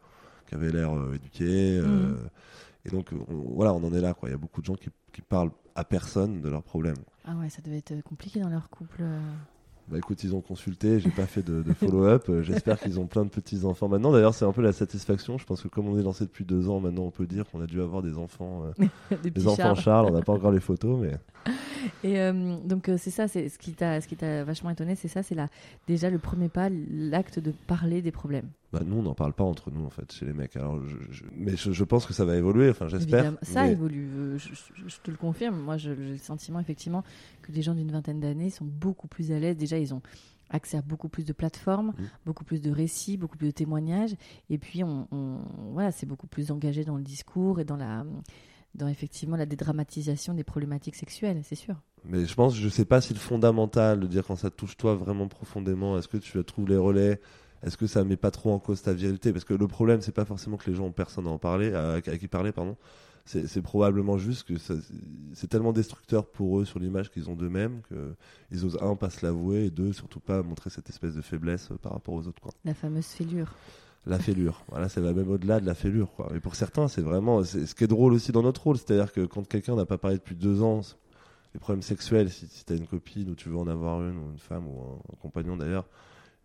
qui 0.52 0.56
avait 0.56 0.70
l'air 0.72 0.92
euh, 0.94 1.14
éduqué. 1.14 1.78
euh, 1.78 1.86
Mhm. 1.86 2.16
et 2.84 2.90
donc, 2.90 3.10
on- 3.12 3.54
voilà, 3.54 3.72
on 3.72 3.82
en 3.84 3.92
est 3.94 4.00
là, 4.00 4.12
quoi. 4.14 4.28
Il 4.28 4.32
y 4.32 4.34
a 4.34 4.38
beaucoup 4.38 4.60
de 4.60 4.66
gens 4.66 4.74
qui, 4.74 4.88
qui 5.12 5.22
parlent 5.22 5.50
à 5.74 5.84
personne 5.84 6.40
de 6.42 6.48
leurs 6.50 6.62
problèmes. 6.62 6.96
ah 7.24 7.34
ouais, 7.36 7.48
ça 7.48 7.62
devait 7.62 7.78
être 7.78 8.02
compliqué 8.02 8.40
dans 8.40 8.48
leur 8.50 8.68
couple. 8.68 8.98
euh. 9.00 9.18
Bah 9.88 9.98
écoute, 9.98 10.22
ils 10.22 10.34
ont 10.34 10.40
consulté, 10.40 11.00
j'ai 11.00 11.10
pas 11.10 11.26
fait 11.26 11.42
de, 11.42 11.62
de 11.62 11.72
follow-up. 11.72 12.26
Euh, 12.28 12.42
J'espère 12.42 12.78
qu'ils 12.78 13.00
ont 13.00 13.06
plein 13.06 13.24
de 13.24 13.30
petits 13.30 13.64
enfants 13.64 13.88
maintenant. 13.88 14.12
D'ailleurs, 14.12 14.32
c'est 14.34 14.44
un 14.44 14.52
peu 14.52 14.62
la 14.62 14.72
satisfaction. 14.72 15.38
Je 15.38 15.44
pense 15.44 15.60
que 15.62 15.68
comme 15.68 15.88
on 15.88 15.98
est 15.98 16.02
lancé 16.02 16.24
depuis 16.24 16.44
deux 16.44 16.68
ans, 16.68 16.78
maintenant 16.80 17.02
on 17.02 17.10
peut 17.10 17.26
dire 17.26 17.44
qu'on 17.50 17.60
a 17.60 17.66
dû 17.66 17.80
avoir 17.80 18.00
des 18.02 18.16
enfants, 18.16 18.62
euh, 18.80 18.86
Des 19.24 19.46
enfants 19.46 19.56
Charles. 19.56 19.76
Charles. 19.80 20.06
On 20.10 20.12
n'a 20.12 20.22
pas 20.22 20.32
encore 20.32 20.52
les 20.52 20.60
photos, 20.60 21.00
mais 21.00 21.18
Et 22.04 22.18
euh, 22.18 22.56
donc 22.64 22.88
euh, 22.88 22.96
c'est 22.98 23.10
ça, 23.10 23.28
c'est 23.28 23.48
ce 23.48 23.58
qui 23.58 23.72
t'a 23.74 24.00
ce 24.00 24.08
qui 24.08 24.16
t'a 24.16 24.42
vachement 24.44 24.70
étonné, 24.70 24.94
c'est 24.96 25.08
ça, 25.08 25.22
c'est 25.22 25.34
la 25.36 25.48
déjà 25.86 26.10
le 26.10 26.18
premier 26.18 26.48
pas, 26.48 26.68
l'acte 26.68 27.38
de 27.38 27.52
parler 27.66 28.02
des 28.02 28.10
problèmes. 28.10 28.48
bah, 28.72 28.80
nous 28.84 28.96
on 28.96 29.02
n'en 29.02 29.14
parle 29.14 29.32
pas 29.32 29.44
entre 29.44 29.70
nous 29.70 29.84
en 29.84 29.90
fait 29.90 30.10
chez 30.12 30.26
les 30.26 30.32
mecs. 30.32 30.56
Alors, 30.56 30.80
je, 30.84 30.96
je- 31.10 31.24
mais 31.36 31.56
je, 31.56 31.70
je 31.72 31.84
pense 31.84 32.04
que 32.06 32.12
ça 32.12 32.24
va 32.24 32.36
évoluer. 32.36 32.70
Enfin, 32.70 32.88
j'espère. 32.88 33.32
Ça 33.42 33.64
mais- 33.64 33.72
évolue. 33.72 34.08
euh, 34.16 34.38
Je, 34.38 34.96
te 35.02 35.10
le 35.12 35.16
confirme. 35.16 35.58
Moi, 35.60 35.76
j'ai 35.76 35.94
le 35.94 36.16
sentiment 36.18 36.58
effectivement 36.58 37.04
que 37.42 37.52
les 37.52 37.62
gens 37.62 37.74
d'une 37.74 37.92
vingtaine 37.92 38.18
d'années 38.20 38.50
sont 38.50 38.64
beaucoup 38.64 39.06
plus 39.08 39.30
à 39.30 39.38
l'aise. 39.38 39.56
Déjà, 39.56 39.78
ils 39.78 39.94
ont 39.94 40.02
accès 40.50 40.76
à 40.76 40.82
beaucoup 40.82 41.08
plus 41.08 41.24
de 41.24 41.32
plateformes, 41.32 41.92
Mhm. 41.98 42.08
beaucoup 42.26 42.44
plus 42.44 42.60
de 42.60 42.70
récits, 42.70 43.16
beaucoup 43.16 43.38
plus 43.38 43.46
de 43.48 43.52
témoignages. 43.52 44.14
Et 44.50 44.58
puis, 44.58 44.82
on, 44.84 45.06
on- 45.12 45.38
voilà, 45.72 45.92
c'est 45.92 46.04
beaucoup 46.06 46.26
plus 46.26 46.50
engagé 46.50 46.84
dans 46.84 46.96
le 46.96 47.02
discours 47.04 47.60
et 47.60 47.64
dans 47.64 47.76
la, 47.76 48.04
dans 48.74 48.88
effectivement 48.88 49.36
la 49.36 49.46
dédramatisation 49.46 50.34
des 50.34 50.44
problématiques 50.44 50.96
sexuelles. 50.96 51.40
C'est 51.44 51.56
sûr. 51.56 51.76
Mais 52.04 52.26
je 52.26 52.34
pense, 52.34 52.56
je 52.56 52.68
sais 52.68 52.84
pas 52.84 53.00
si 53.00 53.12
le 53.12 53.18
fondamental 53.18 54.00
de 54.00 54.06
dire 54.06 54.26
quand 54.26 54.36
ça 54.36 54.50
touche 54.50 54.76
toi 54.76 54.94
vraiment 54.94 55.28
profondément, 55.28 55.98
est-ce 55.98 56.08
que 56.08 56.16
tu 56.16 56.42
trouves 56.44 56.68
les 56.68 56.76
relais 56.76 57.20
Est-ce 57.62 57.76
que 57.76 57.86
ça 57.86 58.02
met 58.04 58.16
pas 58.16 58.30
trop 58.30 58.52
en 58.52 58.58
cause 58.58 58.82
ta 58.82 58.92
virilité? 58.92 59.32
Parce 59.32 59.44
que 59.44 59.54
le 59.54 59.68
problème, 59.68 60.00
c'est 60.00 60.12
pas 60.12 60.24
forcément 60.24 60.56
que 60.56 60.68
les 60.68 60.76
gens 60.76 60.86
ont 60.86 60.92
personne 60.92 61.26
à 61.26 61.30
en 61.30 61.38
parler, 61.38 61.72
à, 61.74 61.94
à 61.94 62.00
qui 62.00 62.28
parler, 62.28 62.52
pardon. 62.52 62.76
C'est 63.24 63.62
probablement 63.62 64.18
juste 64.18 64.48
que 64.48 64.54
c'est 65.32 65.46
tellement 65.46 65.72
destructeur 65.72 66.26
pour 66.26 66.58
eux 66.58 66.64
sur 66.64 66.80
l'image 66.80 67.08
qu'ils 67.08 67.30
ont 67.30 67.36
d'eux-mêmes 67.36 67.80
que 67.88 68.16
ils 68.50 68.64
osent 68.64 68.78
un 68.80 68.96
pas 68.96 69.10
se 69.10 69.24
l'avouer 69.24 69.66
et 69.66 69.70
deux 69.70 69.92
surtout 69.92 70.18
pas 70.18 70.42
montrer 70.42 70.70
cette 70.70 70.90
espèce 70.90 71.14
de 71.14 71.22
faiblesse 71.22 71.70
euh, 71.70 71.76
par 71.76 71.92
rapport 71.92 72.14
aux 72.14 72.26
autres. 72.26 72.42
Quoi. 72.42 72.52
La 72.64 72.74
fameuse 72.74 73.06
fêlure. 73.06 73.54
La 74.04 74.18
fêlure, 74.18 74.64
voilà, 74.68 74.88
ça 74.88 75.00
va 75.00 75.12
même 75.12 75.30
au-delà 75.30 75.60
de 75.60 75.66
la 75.66 75.74
fêlure. 75.74 76.10
Quoi. 76.16 76.32
Et 76.34 76.40
pour 76.40 76.56
certains, 76.56 76.88
c'est 76.88 77.02
vraiment, 77.02 77.44
c'est 77.44 77.66
ce 77.66 77.74
qui 77.74 77.84
est 77.84 77.88
drôle 77.88 78.12
aussi 78.14 78.32
dans 78.32 78.42
notre 78.42 78.64
rôle, 78.64 78.76
c'est-à-dire 78.76 79.12
que 79.12 79.24
quand 79.26 79.46
quelqu'un 79.46 79.76
n'a 79.76 79.86
pas 79.86 79.96
parlé 79.96 80.16
depuis 80.16 80.34
deux 80.34 80.60
ans, 80.60 80.80
les 81.54 81.60
problèmes 81.60 81.82
sexuels, 81.82 82.30
si, 82.30 82.48
tu 82.64 82.72
as 82.72 82.76
une 82.76 82.86
copine 82.86 83.30
ou 83.30 83.34
tu 83.36 83.48
veux 83.48 83.56
en 83.56 83.68
avoir 83.68 84.02
une, 84.02 84.18
ou 84.18 84.32
une 84.32 84.38
femme 84.38 84.66
ou 84.66 84.80
un 85.12 85.16
compagnon 85.20 85.56
d'ailleurs, 85.56 85.86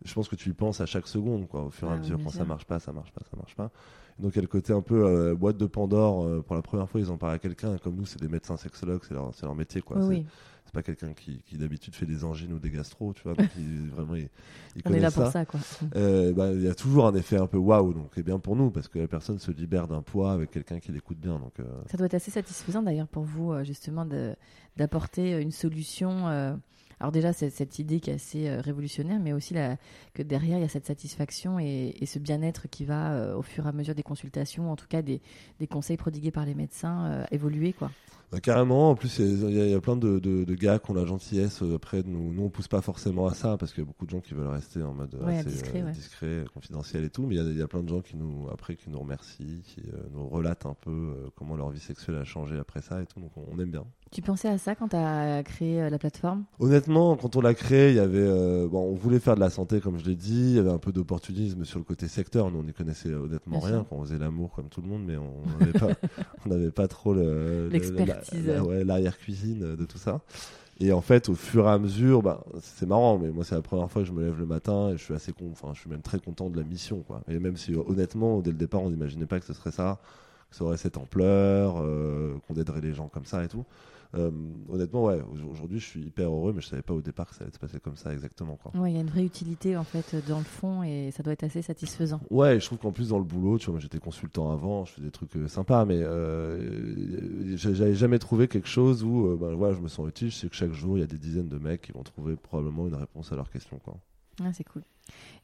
je 0.06 0.14
pense 0.14 0.28
que 0.30 0.36
tu 0.36 0.50
y 0.50 0.54
penses 0.54 0.80
à 0.82 0.86
chaque 0.86 1.08
seconde, 1.08 1.48
quoi, 1.48 1.64
au 1.64 1.70
fur 1.72 1.88
et 1.88 1.92
Ah 1.92 1.94
à 1.94 1.96
oui, 1.98 2.02
mesure, 2.02 2.20
quand 2.24 2.30
ça 2.30 2.46
marche 2.46 2.66
pas, 2.66 2.80
ça 2.80 2.92
marche 2.94 3.12
pas, 3.12 3.22
ça 3.30 3.36
marche 3.38 3.56
pas. 3.56 3.72
Et 4.20 4.24
donc 4.24 4.34
il 4.34 4.38
y 4.38 4.40
a 4.40 4.42
le 4.42 4.48
côté 4.48 4.74
un 4.74 4.82
peu 4.82 5.06
euh, 5.06 5.36
boîte 5.36 5.58
de 5.58 5.66
Pandore, 5.66 6.26
euh, 6.26 6.42
pour 6.42 6.56
la 6.56 6.62
première 6.62 6.90
fois 6.90 7.00
ils 7.02 7.10
en 7.12 7.18
parlent 7.18 7.34
à 7.34 7.40
quelqu'un, 7.40 7.78
comme 7.78 7.96
nous 7.96 8.06
c'est 8.06 8.22
des 8.22 8.28
médecins 8.30 8.58
sexologues, 8.58 9.02
c'est 9.08 9.14
leur, 9.14 9.56
métier, 9.56 9.82
quoi. 9.82 9.98
oui, 10.06 10.26
c'est 10.66 10.74
pas 10.74 10.84
quelqu'un 10.84 11.14
qui, 11.14 11.40
qui 11.46 11.58
d'habitude 11.58 11.96
fait 11.96 12.06
des 12.06 12.24
angines 12.26 12.52
ou 12.52 12.60
des 12.60 12.70
gastro, 12.70 13.14
tu 13.14 13.24
vois, 13.24 13.34
donc 13.36 13.48
il, 13.58 13.90
vraiment 13.90 14.16
il, 14.16 14.28
il 14.76 14.82
On 14.86 14.94
est 14.94 15.00
là 15.00 15.10
ça. 15.12 15.22
pour 15.24 15.32
ça, 15.32 15.46
quoi. 15.46 15.60
Euh, 15.96 16.34
bah, 16.34 16.52
il 16.52 16.62
y 16.62 16.68
a 16.68 16.76
toujours 16.76 17.08
un 17.08 17.16
effet 17.16 17.38
un 17.38 17.48
peu 17.48 17.58
waouh, 17.58 17.94
donc 17.94 18.10
c'est 18.16 18.24
bien 18.24 18.38
pour 18.38 18.56
nous 18.56 18.70
parce 18.70 18.88
que 18.90 19.00
la 19.00 19.08
personne 19.08 19.40
se 19.40 19.50
libère 19.52 19.88
d'un 19.88 20.02
poids 20.02 20.34
avec 20.34 20.52
quelqu'un 20.52 20.80
qui 20.80 20.92
l'écoute 20.92 21.20
bien. 21.20 21.40
Donc, 21.40 21.60
euh, 21.60 21.64
Ça 21.90 21.96
doit 21.98 22.08
être 22.08 22.16
assez 22.16 22.32
satisfaisant 22.32 22.82
d'ailleurs 22.84 23.08
pour 23.08 23.24
vous, 23.24 23.54
justement, 23.64 24.06
d'apporter 24.76 25.40
une 25.42 25.52
solution. 25.52 26.28
euh, 26.28 26.54
alors 27.00 27.12
déjà, 27.12 27.34
c'est 27.34 27.50
cette 27.50 27.80
idée 27.80 28.00
qui 28.00 28.10
est 28.10 28.14
assez 28.16 28.48
euh, 28.48 28.60
révolutionnaire, 28.62 29.20
mais 29.20 29.34
aussi 29.34 29.54
la- 29.54 29.78
que 30.14 30.24
derrière, 30.24 30.58
il 30.58 30.62
y 30.62 30.66
a 30.66 30.70
cette 30.70 30.86
satisfaction 30.88 31.60
et, 31.60 31.94
et 32.00 32.06
ce 32.06 32.20
bien-être 32.20 32.68
qui 32.70 32.86
va, 32.86 33.12
euh, 33.14 33.36
au 33.36 33.42
fur 33.42 33.66
et 33.66 33.70
à 33.70 33.72
mesure 33.72 33.94
des 33.96 34.04
consultations, 34.04 34.72
en 34.72 34.76
tout 34.76 34.88
cas 34.88 35.02
des, 35.02 35.22
des 35.60 35.68
conseils 35.68 35.98
prodigués 35.98 36.32
par 36.32 36.46
les 36.46 36.56
médecins, 36.56 37.06
euh, 37.06 37.26
évoluer. 37.32 37.74
quoi. 37.74 37.92
Bah, 38.30 38.42
carrément, 38.42 38.90
en 38.90 38.96
plus 38.96 39.20
il 39.20 39.40
y, 39.54 39.62
a- 39.62 39.66
il 39.66 39.72
y 39.72 39.74
a 39.74 39.80
plein 39.80 39.96
de, 39.96 40.20
de- 40.20 40.44
de 40.44 40.56
gars 40.56 40.80
qui 40.80 40.92
ont 40.92 40.94
la 40.94 41.06
gentillesse 41.06 41.62
après 41.74 42.04
de 42.04 42.10
nous. 42.10 42.34
Nous 42.34 42.44
on 42.44 42.50
pousse 42.50 42.68
pas 42.68 42.82
forcément 42.82 43.26
à 43.26 43.34
ça 43.34 43.56
parce 43.58 43.72
qu'il 43.74 43.84
y 43.84 43.86
a 43.86 43.88
beaucoup 43.88 44.06
de 44.06 44.10
gens 44.10 44.20
qui 44.20 44.34
veulent 44.34 44.48
rester 44.48 44.84
en 44.84 44.94
mode 44.94 45.16
Ouais, 45.24 45.38
assez, 45.38 45.50
discret, 45.50 45.82
ouais. 45.82 45.92
discret, 45.94 46.44
confidentiel 46.54 47.06
et 47.06 47.10
tout. 47.10 47.26
Mais 47.26 47.36
il 47.36 47.38
y 47.38 47.42
a- 47.42 47.50
il 47.50 47.58
y, 47.58 47.62
a 47.62 47.68
plein 47.70 47.84
de 47.84 47.88
gens 47.88 48.02
qui 48.02 48.18
nous 48.18 48.50
après 48.52 48.76
qui 48.76 48.90
nous 48.90 49.00
remercient, 49.00 49.62
qui 49.64 49.82
nous 50.14 50.28
relatent 50.28 50.66
un 50.66 50.74
peu 50.74 51.30
comment 51.38 51.56
leur 51.56 51.70
vie 51.70 51.80
sexuelle 51.80 52.18
a 52.18 52.26
changé 52.26 52.58
après 52.58 52.82
ça 52.82 53.02
et 53.02 53.06
tout. 53.06 53.22
Donc 53.22 53.32
on, 53.38 53.46
on 53.50 53.60
aime 53.60 53.72
bien. 53.72 53.86
Tu 54.12 54.22
pensais 54.22 54.48
à 54.48 54.58
ça 54.58 54.74
quand 54.74 54.88
tu 54.90 54.96
as 54.96 55.44
créé 55.44 55.82
euh, 55.82 55.90
la 55.90 56.00
plateforme? 56.00 56.46
Honnêtement, 56.60 57.18
quand 57.18 57.36
on 57.36 57.42
l'a 57.42 57.54
créé, 57.54 57.90
il 57.90 57.96
y 57.96 58.00
avait, 58.00 58.18
euh, 58.20 58.68
bon, 58.68 58.80
on 58.92 58.96
voulait 58.96 59.20
faire 59.20 59.36
de 59.36 59.42
la 59.42 59.50
santé, 59.50 59.82
comme 59.82 59.98
je 60.00 60.06
l'ai 60.06 60.16
dit. 60.16 60.52
Il 60.52 60.56
y 60.56 60.60
avait 60.60 60.72
un 60.72 60.78
peu 60.78 60.92
d'opportunisme 60.94 61.66
sur 61.66 61.78
le 61.80 61.84
côté 61.84 62.08
secteur. 62.08 62.50
Nous, 62.50 62.60
on 62.60 62.64
n'y 62.64 62.74
connaissait 62.74 63.14
honnêtement 63.14 63.60
Bien 63.60 63.68
rien. 63.68 63.78
sûr. 63.80 63.90
Quand 63.90 63.96
on 63.98 64.04
faisait 64.04 64.18
l'amour 64.18 64.52
comme 64.56 64.70
tout 64.70 64.82
le 64.82 64.88
monde, 64.88 65.04
mais 65.06 65.18
on 65.18 65.60
n'avait 65.60 65.78
pas, 65.78 65.90
on 66.50 66.70
pas 66.72 66.88
trop 66.88 67.14
le- 67.14 67.66
le- 67.66 67.70
L'expertise. 67.70 68.48
la- 68.48 68.56
la- 68.56 68.64
ouais, 68.64 68.84
l'arrière-cuisine 68.84 69.76
de 69.76 69.86
tout 69.86 69.98
ça. 69.98 70.22
Et 70.80 70.92
en 70.94 71.02
fait, 71.02 71.28
au 71.28 71.34
fur 71.36 71.66
et 71.66 71.72
à 71.72 71.78
mesure, 71.80 72.22
bah, 72.22 72.44
c'est 72.62 72.86
marrant, 72.86 73.18
mais 73.18 73.30
moi, 73.30 73.44
c'est 73.44 73.56
la 73.56 73.62
première 73.64 73.90
fois 73.92 74.04
que 74.04 74.08
je 74.08 74.14
me 74.14 74.24
lève 74.24 74.38
le 74.40 74.46
matin 74.46 74.90
et 74.90 74.98
je 74.98 75.04
suis 75.04 75.14
assez 75.16 75.34
con, 75.34 75.50
enfin, 75.52 75.70
je 75.74 75.80
suis 75.82 75.90
même 75.90 76.02
très 76.04 76.20
content 76.20 76.50
de 76.50 76.56
la 76.58 76.64
mission, 76.64 77.04
quoi. 77.08 77.22
Et 77.28 77.40
même 77.40 77.58
si, 77.58 77.74
honnêtement, 77.76 78.40
dès 78.42 78.52
le 78.52 78.58
départ, 78.58 78.84
on 78.84 78.90
n'imaginait 78.92 79.26
pas 79.26 79.40
que 79.40 79.46
ce 79.48 79.54
serait 79.54 79.72
ça, 79.72 80.00
que 80.52 80.56
ça 80.56 80.64
aurait 80.64 80.78
cette 80.78 80.96
ampleur, 80.98 81.82
euh, 81.82 82.36
qu'on 82.48 82.54
aiderait 82.54 82.80
les 82.82 82.94
gens 82.94 83.08
comme 83.08 83.26
ça 83.26 83.44
et 83.44 83.48
tout. 83.48 83.66
Euh, 84.16 84.32
honnêtement, 84.70 85.04
ouais, 85.06 85.20
au- 85.22 85.50
aujourd'hui, 85.52 85.80
je 85.80 85.86
suis 85.86 86.02
hyper 86.02 86.30
heureux, 86.30 86.54
mais 86.54 86.62
je 86.62 86.68
savais 86.68 86.82
pas 86.82 86.94
au 86.94 87.02
départ 87.02 87.28
que 87.30 87.36
ça 87.36 87.44
allait 87.44 87.54
se 87.54 87.60
passer 87.60 87.80
comme 87.80 87.96
ça 87.98 88.14
exactement. 88.14 88.58
Ouais, 88.76 88.92
il 88.92 88.96
y 88.96 88.98
a 88.98 89.02
une 89.02 89.10
vraie 89.10 89.26
utilité 89.26 89.76
en 89.78 89.84
fait 89.84 90.16
dans 90.28 90.38
le 90.40 90.44
fond 90.46 90.82
et 90.84 91.12
ça 91.12 91.24
doit 91.24 91.34
être 91.34 91.44
assez 91.44 91.62
satisfaisant. 91.62 92.22
Ouais, 92.30 92.60
je 92.60 92.66
trouve 92.66 92.78
qu'en 92.78 92.92
plus 92.92 93.10
dans 93.10 93.18
le 93.20 93.26
boulot, 93.26 93.58
tu 93.58 93.70
vois, 93.70 93.80
j'étais 93.80 94.00
consultant 94.00 94.52
avant, 94.52 94.86
je 94.86 94.94
faisais 94.94 95.06
des 95.06 95.12
trucs 95.12 95.36
euh, 95.36 95.48
sympas, 95.48 95.86
mais 95.86 96.00
euh, 96.02 97.56
j'ai- 97.58 97.76
j'avais 97.76 97.94
jamais 97.96 98.20
trouvé 98.20 98.48
quelque 98.48 98.68
chose 98.68 99.04
où, 99.04 99.28
euh, 99.28 99.38
ben 99.40 99.54
voilà, 99.56 99.74
je 99.76 99.82
me 99.82 99.88
sens 99.88 100.08
utile. 100.08 100.30
Je 100.32 100.36
sais 100.36 100.50
que 100.50 100.56
chaque 100.56 100.74
jour 100.74 100.98
il 100.98 101.02
y 101.02 101.04
a 101.04 101.08
des 101.08 101.18
dizaines 101.18 101.50
de 101.50 101.58
mecs 101.58 101.82
qui 101.82 101.92
vont 101.92 102.04
trouver 102.04 102.36
probablement 102.36 102.88
une 102.88 102.96
réponse 102.96 103.32
à 103.32 103.36
leurs 103.36 103.50
questions, 103.50 103.80
quoi. 103.80 103.98
Ah, 104.44 104.54
c'est 104.54 104.64
cool. 104.64 104.84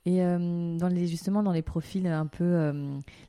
Et 0.05 0.21
euh, 0.21 0.77
dans 0.77 0.89
les, 0.89 1.07
justement, 1.07 1.43
dans 1.43 1.53
les 1.53 1.61
profils 1.61 2.05
un 2.07 2.25
peu, 2.25 2.43
euh, 2.43 2.73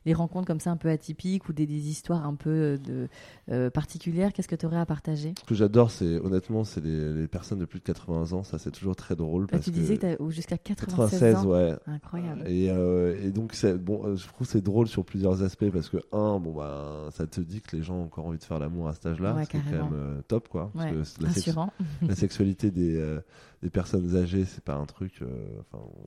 les 0.05 0.13
rencontres 0.13 0.45
comme 0.45 0.59
ça 0.59 0.71
un 0.71 0.75
peu 0.77 0.89
atypiques 0.89 1.47
ou 1.47 1.53
des, 1.53 1.65
des 1.65 1.87
histoires 1.89 2.25
un 2.25 2.35
peu 2.35 2.49
euh, 2.49 2.77
de, 2.77 3.07
euh, 3.49 3.69
particulières, 3.69 4.33
qu'est-ce 4.33 4.49
que 4.49 4.57
tu 4.57 4.65
aurais 4.65 4.79
à 4.79 4.85
partager? 4.85 5.33
Ce 5.39 5.45
que 5.45 5.55
j'adore, 5.55 5.89
c'est 5.89 6.19
honnêtement, 6.19 6.65
c'est 6.65 6.83
les, 6.83 7.13
les 7.13 7.27
personnes 7.29 7.59
de 7.59 7.65
plus 7.65 7.79
de 7.79 7.85
80 7.85 8.33
ans. 8.33 8.43
Ça, 8.43 8.59
c'est 8.59 8.71
toujours 8.71 8.97
très 8.97 9.15
drôle 9.15 9.43
Là, 9.43 9.47
parce 9.51 9.63
Tu 9.63 9.71
que 9.71 9.75
disais 9.77 9.95
que 9.97 10.15
tu 10.15 10.21
as 10.23 10.29
jusqu'à 10.29 10.57
96, 10.57 11.19
96, 11.21 11.35
ans. 11.35 11.49
ouais. 11.49 11.75
Incroyable. 11.87 12.43
Et, 12.45 12.65
et 12.65 13.31
donc, 13.31 13.53
c'est- 13.53 13.77
bon, 13.77 14.13
je 14.17 14.27
trouve 14.27 14.45
que 14.45 14.51
c'est 14.51 14.61
drôle 14.61 14.87
sur 14.89 15.05
plusieurs 15.05 15.43
aspects 15.43 15.69
parce 15.71 15.87
que, 15.87 15.97
un, 16.11 16.39
bon, 16.41 16.51
bah, 16.55 17.07
ça 17.11 17.25
te 17.25 17.39
dit 17.39 17.61
que 17.61 17.77
les 17.77 17.83
gens 17.83 17.95
ont 17.95 18.03
encore 18.03 18.25
envie 18.25 18.37
de 18.37 18.43
faire 18.43 18.59
l'amour 18.59 18.89
à 18.89 18.93
cet 18.93 19.05
âge-là, 19.05 19.33
Ouais, 19.33 19.45
ce 19.45 19.49
qui 19.49 19.55
est 19.55 19.61
quand 19.61 19.71
même 19.71 20.21
top, 20.27 20.49
quoi. 20.49 20.71
Parce 20.73 20.87
Ouais, 20.87 20.91
que 20.91 21.03
c'est 21.05 21.21
la, 21.21 21.29
sex- 21.29 21.55
la 22.01 22.15
sexualité 22.15 22.69
des, 22.69 23.17
des 23.63 23.69
personnes 23.69 24.13
âgées, 24.17 24.43
c'est 24.43 24.63
pas 24.63 24.75
un 24.75 24.85
truc 24.85 25.21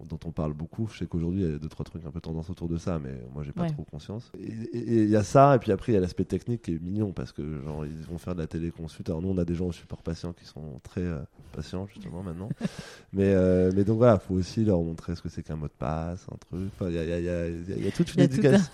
dont 0.08 0.18
on 0.26 0.30
parle 0.30 0.52
beaucoup. 0.58 0.88
Je 0.92 0.98
sais 0.98 1.06
qu'aujourd'hui, 1.06 1.42
il 1.42 1.50
y 1.50 1.54
a 1.54 1.58
deux, 1.58 1.68
trois 1.68 1.84
trucs 1.84 2.04
un 2.04 2.10
peu 2.10 2.20
tendance 2.20 2.50
autour 2.50 2.68
de 2.68 2.76
ça, 2.76 2.98
mais 2.98 3.14
moi, 3.32 3.42
j'ai 3.44 3.52
pas 3.52 3.62
Ouais. 3.62 3.70
trop 3.70 3.84
conscience. 3.84 4.30
Et 4.38 5.04
il 5.04 5.08
y 5.08 5.16
a 5.16 5.22
ça, 5.22 5.54
et 5.56 5.58
puis 5.58 5.72
après, 5.72 5.92
il 5.92 5.94
y 5.94 5.98
a 5.98 6.00
l'aspect 6.00 6.24
technique 6.26 6.62
qui 6.62 6.74
est 6.74 6.82
mignon 6.82 7.12
parce 7.12 7.32
que, 7.32 7.62
genre, 7.62 7.86
ils 7.86 8.04
vont 8.06 8.18
faire 8.18 8.34
de 8.34 8.40
la 8.40 8.46
téléconsulte. 8.46 9.08
Alors, 9.08 9.22
nous, 9.22 9.28
on 9.30 9.38
a 9.38 9.44
des 9.46 9.54
gens 9.54 9.66
au 9.68 9.72
support 9.72 10.02
patient 10.02 10.32
qui 10.34 10.44
sont 10.44 10.80
très 10.82 11.00
euh, 11.00 11.20
patients, 11.52 11.86
justement, 11.86 12.22
maintenant. 12.22 12.48
mais, 13.14 13.32
euh, 13.34 13.72
mais 13.74 13.84
donc, 13.84 13.96
voilà, 13.98 14.18
faut 14.18 14.34
aussi 14.34 14.64
leur 14.64 14.82
montrer 14.82 15.14
ce 15.16 15.22
que 15.22 15.28
c'est 15.30 15.42
qu'un 15.42 15.56
mot 15.56 15.68
de 15.68 15.72
passe, 15.78 16.26
un 16.30 16.36
truc. 16.36 16.70
Il 16.82 16.92
y 16.94 16.98
a, 16.98 17.04
il 17.04 17.08
y 17.08 17.12
a- 17.12 17.18
il 17.18 17.24
y 17.24 17.28
a- 17.30 17.48
il 17.48 17.70
y 17.70 17.72
a- 17.72 17.76
il 17.76 17.84
y 17.84 17.88
a 17.88 17.92
toute 17.92 18.08
Il 18.10 18.18
une 18.18 18.24
éducation. 18.24 18.66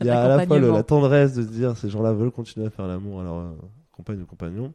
Il 0.00 0.06
y 0.06 0.10
a 0.10 0.20
à 0.24 0.28
la 0.36 0.46
fois 0.46 0.58
le- 0.58 0.72
la 0.72 0.82
tendresse 0.82 1.34
de 1.34 1.42
se 1.42 1.48
dire 1.48 1.76
ces 1.76 1.90
gens-là 1.90 2.12
veulent 2.12 2.32
continuer 2.32 2.66
à 2.66 2.70
faire 2.70 2.86
l'amour 2.88 3.20
à 3.20 3.24
leur 3.24 3.54
compagne 3.92 4.20
ou 4.20 4.26
compagnon. 4.26 4.72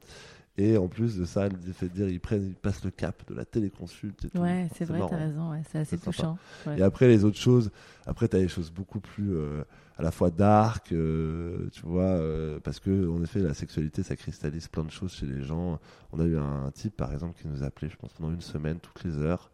Et 0.58 0.78
en 0.78 0.88
plus 0.88 1.18
de 1.18 1.26
ça, 1.26 1.48
le 1.48 1.56
fait 1.74 1.88
de 1.88 1.94
dire 1.94 2.10
ils 2.10 2.20
prennent, 2.20 2.46
ils 2.46 2.56
passent 2.56 2.84
le 2.84 2.92
cap 2.92 3.24
de 3.30 3.34
la 3.34 3.46
téléconsulte 3.46 4.26
et. 4.26 4.38
Ouais, 4.38 4.68
c'est 4.76 4.86
vrai, 4.86 5.00
t'as 5.10 5.18
raison, 5.18 5.52
ouais, 5.52 5.62
c'est 5.72 5.80
assez 5.80 5.98
touchant. 5.98 6.38
Ouais. 6.68 6.80
Et 6.80 6.82
après 6.82 7.08
les 7.08 7.24
autres 7.24 7.40
choses, 7.40 7.72
après 8.06 8.28
tu 8.28 8.36
as 8.36 8.40
des 8.40 8.50
choses 8.50 8.70
beaucoup 8.70 9.00
plus 9.00 9.34
euh, 9.34 9.64
à 9.98 10.04
la 10.04 10.12
fois 10.12 10.30
dark, 10.30 10.92
euh, 10.92 11.70
tu 11.72 11.84
vois, 11.84 12.04
euh, 12.04 12.60
parce 12.60 12.80
que 12.80 13.08
en 13.08 13.24
effet 13.24 13.40
la 13.40 13.54
sexualité 13.54 14.04
ça 14.04 14.16
cristallise 14.18 14.68
plein 14.68 14.84
de 14.84 14.92
choses 14.92 15.14
chez 15.14 15.26
les 15.26 15.42
gens. 15.42 15.80
On 16.12 16.20
a 16.20 16.26
eu 16.26 16.38
un, 16.38 16.70
type 16.72 16.98
par 16.98 17.14
exemple 17.14 17.42
qui 17.42 17.48
nous 17.48 17.64
appelait, 17.64 17.90
je 17.90 17.96
pense 17.96 18.12
pendant 18.14 18.34
une 18.34 18.42
semaine 18.42 18.80
toutes 18.80 19.04
les 19.06 19.18
heures 19.18 19.52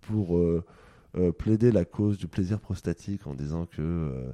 pour 0.00 0.38
euh, 1.16 1.32
plaider 1.32 1.72
la 1.72 1.86
cause 1.86 2.18
du 2.18 2.28
plaisir 2.28 2.60
prostatique 2.60 3.26
en 3.26 3.32
disant 3.32 3.64
que 3.64 3.80
euh, 3.80 4.32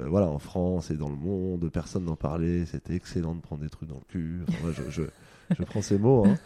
euh, 0.00 0.08
voilà 0.08 0.26
en 0.26 0.38
France 0.38 0.90
et 0.90 0.96
dans 0.96 1.10
le 1.10 1.16
monde 1.16 1.68
personne 1.68 2.06
n'en 2.06 2.16
parlait, 2.16 2.64
c'était 2.64 2.94
excellent 2.94 3.34
de 3.34 3.42
prendre 3.42 3.60
des 3.60 3.68
trucs 3.68 3.90
dans 3.90 3.98
le 3.98 4.06
cul. 4.08 4.40
Enfin, 4.48 4.58
moi, 4.62 4.72
je, 4.72 4.90
je, 4.90 5.02
je 5.58 5.64
prends 5.64 5.82
ces 5.82 5.98
mots. 5.98 6.24
Hein. 6.26 6.36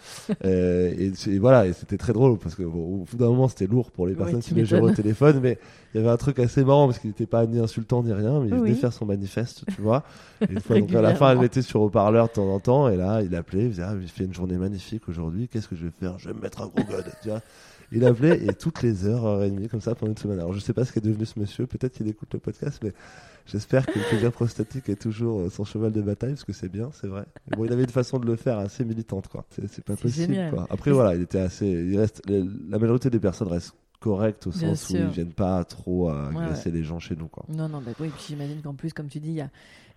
Euh, 0.45 1.11
et, 1.27 1.39
voilà, 1.39 1.67
et 1.67 1.73
c'était 1.73 1.97
très 1.97 2.13
drôle 2.13 2.39
parce 2.39 2.55
que 2.55 2.63
bon, 2.63 3.03
au 3.03 3.05
bout 3.05 3.17
d'un 3.17 3.29
moment 3.29 3.49
c'était 3.49 3.67
lourd 3.67 3.91
pour 3.91 4.07
les 4.07 4.15
Ouais, 4.15 4.19
personnes 4.19 4.41
tu 4.41 4.55
qui 4.55 4.61
les 4.61 4.75
au 4.75 4.91
téléphone, 4.91 5.41
mais 5.43 5.59
il 5.95 5.99
y 5.99 6.01
avait 6.01 6.13
un 6.13 6.17
truc 6.17 6.39
assez 6.39 6.65
marrant 6.65 6.87
parce 6.87 6.99
qu'il 6.99 7.11
n'était 7.11 7.27
pas 7.27 7.47
ni 7.47 7.59
insultant 7.59 8.03
ni 8.03 8.13
rien, 8.13 8.41
mais 8.41 8.49
il 8.49 8.55
Oui, 8.55 8.61
venait 8.61 8.75
faire 8.75 8.93
son 8.93 9.07
manifeste, 9.07 9.65
tu 9.75 9.81
vois. 9.81 10.05
Et 10.41 10.53
une 10.53 10.61
fois, 10.61 10.79
donc 10.79 10.95
à 10.95 11.01
la 11.01 11.15
fin, 11.15 11.31
elle 11.33 11.39
mettait 11.39 11.63
sur 11.63 11.81
haut-parleur 11.81 12.29
de 12.29 12.33
temps 12.33 12.53
en 12.53 12.61
temps, 12.61 12.89
et 12.89 12.97
là, 12.97 13.23
il 13.23 13.35
appelait, 13.35 13.65
il 13.65 13.71
faisait, 13.73 13.83
ah, 13.83 13.95
il 14.01 14.09
fait 14.09 14.25
une 14.25 14.35
journée 14.35 14.57
magnifique 14.57 15.09
aujourd'hui, 15.09 15.49
qu'est-ce 15.49 15.69
que 15.69 15.77
je 15.77 15.85
vais 15.85 15.93
faire? 15.99 16.19
Je 16.19 16.29
vais 16.29 16.35
me 16.35 16.41
mettre 16.41 16.63
un 16.63 16.67
gros 16.67 16.85
god, 16.85 17.05
tu 17.23 17.29
vois. 17.31 17.41
Il 17.93 18.05
appelait 18.05 18.45
et 18.45 18.53
toutes 18.55 18.83
les 18.83 19.07
heures, 19.07 19.25
heure 19.27 19.43
et 19.45 19.51
demie, 19.51 19.69
comme 19.69 19.81
ça 19.81 19.95
pendant 19.95 20.13
une 20.13 20.19
semaine. 20.19 20.39
Alors 20.39 20.53
je 20.53 20.61
sais 20.61 20.73
pas 20.73 20.85
ce 20.85 20.93
qu'est 20.93 21.01
devenu 21.01 21.25
ce 21.25 21.39
monsieur, 21.39 21.67
peut-être 21.67 21.93
qu'il 21.95 22.09
écoute 22.09 22.29
le 22.35 22.39
podcast, 22.39 22.81
mais 22.83 22.93
j'espère 23.47 23.87
que 23.87 23.99
le 23.99 24.05
plaisir 24.09 24.31
prostatique 24.33 24.89
est 24.89 25.01
toujours 25.01 25.41
euh, 25.41 25.51
son 25.51 25.65
cheval 25.65 25.93
de 25.93 26.03
bataille, 26.03 26.31
parce 26.33 26.45
que 26.45 26.53
c'est 26.53 26.69
bien, 26.69 26.91
c'est 26.93 27.07
vrai. 27.07 27.25
Mais 27.51 27.57
bon, 27.57 27.65
il 27.65 27.73
avait 27.73 27.85
une 27.85 27.89
façon 27.91 28.19
de 28.19 28.27
le 28.27 28.37
faire 28.37 28.59
assez 28.59 28.85
militante, 28.85 29.29
quoi. 29.29 29.45
C'est 29.51 29.85
pas 29.85 29.97
possible, 29.97 30.35
génial. 30.35 30.53
quoi. 30.53 30.67
Après 30.71 30.91
voilà, 30.91 31.15
il 31.15 31.23
était 31.23 31.39
assez, 31.41 31.67
il 31.67 31.99
reste, 31.99 32.23
la 32.29 32.79
majorité 32.79 33.09
des 33.11 33.21
personnes 33.21 33.49
restent 33.49 33.75
correctes 34.01 34.47
au 34.47 34.51
Bien 34.51 34.75
sens 34.75 34.91
où 34.91 34.97
ils 34.97 35.07
viennent 35.09 35.33
pas 35.33 35.65
trop 35.65 36.09
à 36.09 36.29
Ouais, 36.29 36.43
agresser 36.45 36.71
les 36.71 36.85
gens 36.85 37.01
chez 37.01 37.17
nous, 37.17 37.27
quoi. 37.27 37.45
Non, 37.49 37.69
non, 37.69 37.81
bah 37.81 37.93
oui, 37.99 38.09
puis 38.15 38.25
j'imagine 38.29 38.61
qu'en 38.63 38.75
plus, 38.75 38.93
comme 38.93 39.09
tu 39.09 39.19
dis, 39.19 39.31
il 39.31 39.35
y 39.35 39.41
a, 39.41 39.51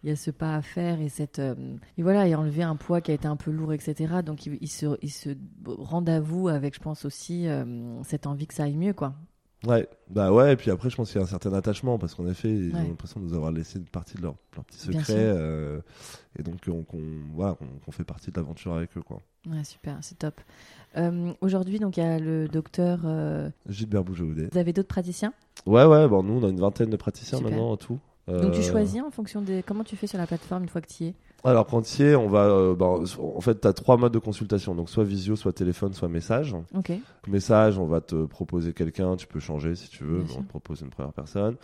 il 0.03 0.09
y 0.09 0.13
a 0.13 0.15
ce 0.15 0.31
pas 0.31 0.55
à 0.55 0.61
faire 0.61 0.99
et 1.01 1.09
cette. 1.09 1.39
euh, 1.39 1.55
et 1.97 2.03
voilà, 2.03 2.27
et 2.27 2.35
enlever 2.35 2.63
un 2.63 2.75
poids 2.75 3.01
qui 3.01 3.11
a 3.11 3.13
été 3.13 3.27
un 3.27 3.35
peu 3.35 3.51
lourd, 3.51 3.73
etc. 3.73 4.21
Donc, 4.25 4.45
ils, 4.45 4.57
ils 4.61 4.67
se, 4.67 4.97
ils 5.01 5.11
se 5.11 5.29
rendent 5.65 6.09
à 6.09 6.19
vous 6.19 6.47
avec, 6.47 6.73
je 6.75 6.79
pense 6.79 7.05
aussi, 7.05 7.47
euh, 7.47 8.01
cette 8.03 8.25
envie 8.27 8.47
que 8.47 8.53
ça 8.53 8.63
aille 8.63 8.77
mieux, 8.77 8.93
quoi. 8.93 9.13
Ouais, 9.67 9.87
bah 10.09 10.33
ouais, 10.33 10.53
et 10.53 10.55
puis 10.55 10.71
après, 10.71 10.89
je 10.89 10.95
pense 10.95 11.11
qu'il 11.11 11.19
y 11.19 11.21
a 11.21 11.23
un 11.23 11.29
certain 11.29 11.53
attachement 11.53 11.99
parce 11.99 12.15
qu'en 12.15 12.25
effet, 12.25 12.49
ils 12.49 12.73
Ouais. 12.73 12.81
ont 12.81 12.87
l'impression 12.89 13.19
de 13.19 13.25
nous 13.27 13.35
avoir 13.35 13.51
laissé 13.51 13.77
une 13.77 13.85
partie 13.85 14.17
de 14.17 14.23
leur, 14.23 14.33
leur 14.55 14.65
petit 14.65 14.79
secret, 14.79 15.13
euh, 15.17 15.79
et 16.39 16.41
donc 16.41 16.65
qu'on 16.65 16.83
qu'on- 16.83 17.21
voilà, 17.35 17.55
fait 17.91 18.03
partie 18.03 18.31
de 18.31 18.37
l'aventure 18.39 18.73
avec 18.73 18.97
eux, 18.97 19.03
quoi. 19.03 19.21
Ouais, 19.47 19.63
super, 19.63 19.99
c'est 20.01 20.17
top. 20.17 20.41
Euh, 20.97 21.31
Aujourd'hui, 21.41 21.77
donc, 21.77 21.97
il 21.97 21.99
y 21.99 22.03
a 22.03 22.17
le 22.17 22.47
docteur. 22.47 23.01
euh, 23.05 23.51
Gilbert 23.69 24.03
Bougeaudé. 24.03 24.49
Vous 24.51 24.57
avez 24.57 24.73
d'autres 24.73 24.87
praticiens? 24.87 25.31
Ouais, 25.67 25.85
ouais, 25.85 26.07
bon, 26.07 26.23
nous, 26.23 26.39
on 26.39 26.43
a 26.43 26.49
une 26.49 26.59
vingtaine 26.59 26.89
de 26.89 26.97
praticiens 26.97 27.37
Super. 27.37 27.51
maintenant 27.51 27.69
en 27.71 27.77
tout. 27.77 27.99
Donc, 28.39 28.53
tu 28.53 28.61
Euh, 28.61 28.63
choisis 28.71 29.01
en 29.01 29.11
fonction 29.11 29.41
des. 29.41 29.63
Comment 29.63 29.83
tu 29.83 29.95
fais 29.95 30.07
sur 30.07 30.17
la 30.17 30.27
plateforme 30.27 30.63
une 30.63 30.69
fois 30.69 30.81
que 30.81 30.87
tu 30.87 31.03
y 31.03 31.07
es? 31.07 31.13
Alors, 31.43 31.65
quand 31.65 31.81
tu 31.81 32.01
y 32.01 32.05
es, 32.05 32.15
on 32.15 32.27
va. 32.27 32.45
euh, 32.45 32.75
bah, 32.75 32.87
en 33.19 33.41
fait, 33.41 33.59
tu 33.61 33.67
as 33.67 33.73
trois 33.73 33.97
modes 33.97 34.13
de 34.13 34.19
consultation. 34.19 34.75
Donc, 34.75 34.89
soit 34.89 35.03
visio, 35.03 35.35
soit 35.35 35.53
téléphone, 35.53 35.93
soit 35.93 36.07
message. 36.07 36.55
Ok. 36.75 36.91
Message, 37.27 37.77
on 37.77 37.85
va 37.85 38.01
te 38.01 38.25
proposer 38.25 38.73
quelqu'un, 38.73 39.15
tu 39.15 39.27
peux 39.27 39.39
changer 39.39 39.75
si 39.75 39.89
tu 39.89 40.03
veux, 40.03 40.23
mais 40.23 40.33
on 40.37 40.41
te 40.43 40.47
propose 40.49 40.81
une 40.81 40.89
première 40.89 41.13
personne. 41.13 41.55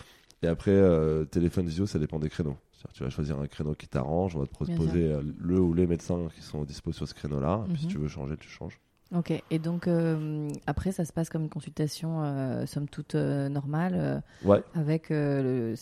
Et 0.43 0.47
après, 0.47 0.71
euh, 0.71 1.25
téléphone 1.25 1.65
visio, 1.65 1.85
ça 1.85 1.99
dépend 1.99 2.19
des 2.19 2.29
créneaux. 2.29 2.57
Tu 2.93 3.03
vas 3.03 3.09
choisir 3.09 3.39
un 3.39 3.47
créneau 3.47 3.73
qui 3.73 3.87
t'arrange, 3.87 4.35
on 4.35 4.39
va 4.39 4.45
te 4.45 4.51
proposer 4.53 5.17
le 5.39 5.59
ou 5.59 5.73
les 5.73 5.87
médecins 5.87 6.27
qui 6.35 6.41
sont 6.41 6.63
dispo 6.63 6.91
sur 6.91 7.07
ce 7.07 7.13
créneau-là. 7.15 7.63
Et 7.67 7.71
puis, 7.73 7.81
si 7.81 7.85
Mhm. 7.87 7.91
tu 7.91 7.97
veux 7.97 8.07
changer, 8.07 8.37
tu 8.37 8.47
changes. 8.47 8.79
Ok. 9.15 9.31
Et 9.51 9.59
donc, 9.59 9.87
euh, 9.87 10.49
après, 10.65 10.91
ça 10.91 11.05
se 11.05 11.13
passe 11.13 11.29
comme 11.29 11.43
une 11.43 11.49
consultation, 11.49 12.23
euh, 12.23 12.65
somme 12.65 12.89
toute 12.89 13.15
euh, 13.15 13.47
normale. 13.49 14.21
Ouais. 14.43 14.61
avec 14.73 15.09
le, 15.09 15.75